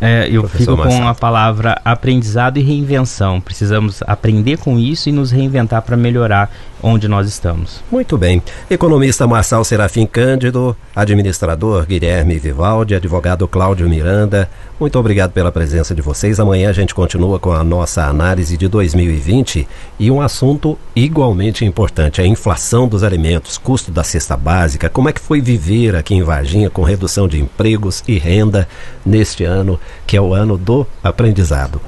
É, 0.01 0.29
eu 0.29 0.49
fico 0.49 0.77
com 0.77 1.09
a 1.09 1.15
palavra 1.15 1.81
aprendizado 1.85 2.59
e 2.59 2.63
reinvenção. 2.63 3.41
Precisamos 3.41 4.03
aprender 4.07 4.59
com 4.59 4.79
isso 4.79 5.09
e 5.09 5.13
nos 5.13 5.31
reinventar 5.31 5.81
para 5.83 5.97
melhorar 5.97 6.51
onde 6.83 7.07
nós 7.09 7.29
estamos. 7.29 7.83
Muito 7.91 8.19
bem. 8.19 8.43
Economista 8.69 9.27
Marçal 9.27 9.65
Serafim 9.65 10.07
Cândido, 10.07 10.77
administrador 10.95 11.87
Guilherme 11.87 12.39
Vivaldi, 12.39 12.95
advogado 12.95 13.47
Cláudio 13.47 13.89
Miranda, 13.89 14.49
muito 14.83 14.99
obrigado 14.99 15.31
pela 15.31 15.53
presença 15.53 15.95
de 15.95 16.03
vocês. 16.03 16.41
Amanhã 16.41 16.69
a 16.69 16.73
gente 16.73 16.93
continua 16.93 17.39
com 17.39 17.53
a 17.53 17.63
nossa 17.63 18.05
análise 18.05 18.57
de 18.57 18.67
2020 18.67 19.69
e 19.97 20.11
um 20.11 20.21
assunto 20.21 20.77
igualmente 20.97 21.65
importante, 21.65 22.21
a 22.21 22.27
inflação 22.27 22.89
dos 22.89 23.05
alimentos, 23.05 23.57
custo 23.57 23.93
da 23.93 24.03
cesta 24.03 24.37
básica, 24.37 24.89
como 24.89 25.09
é 25.09 25.13
que 25.13 25.21
foi 25.21 25.41
viver 25.41 25.95
aqui 25.95 26.17
em 26.17 26.23
Varginha 26.25 26.69
com 26.69 26.83
redução 26.83 27.29
de 27.29 27.41
empregos 27.41 28.03
e 28.09 28.19
renda 28.19 28.67
neste 29.07 29.45
ano, 29.45 29.79
que 30.05 30.17
é 30.17 30.21
o 30.21 30.35
ano 30.35 30.59
do 30.59 30.85
aprendizado. 31.01 31.81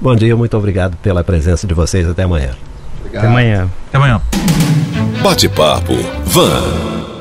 Bom 0.00 0.14
dia, 0.14 0.36
muito 0.36 0.56
obrigado 0.56 0.96
pela 0.98 1.24
presença 1.24 1.66
de 1.66 1.74
vocês. 1.74 2.08
Até 2.08 2.22
amanhã. 2.22 2.50
Obrigado. 3.16 3.24
Até 3.24 3.26
amanhã. 3.26 3.70
Até 3.88 3.96
amanhã. 3.96 4.20
Bate-papo. 5.22 5.94
Van. 6.26 7.15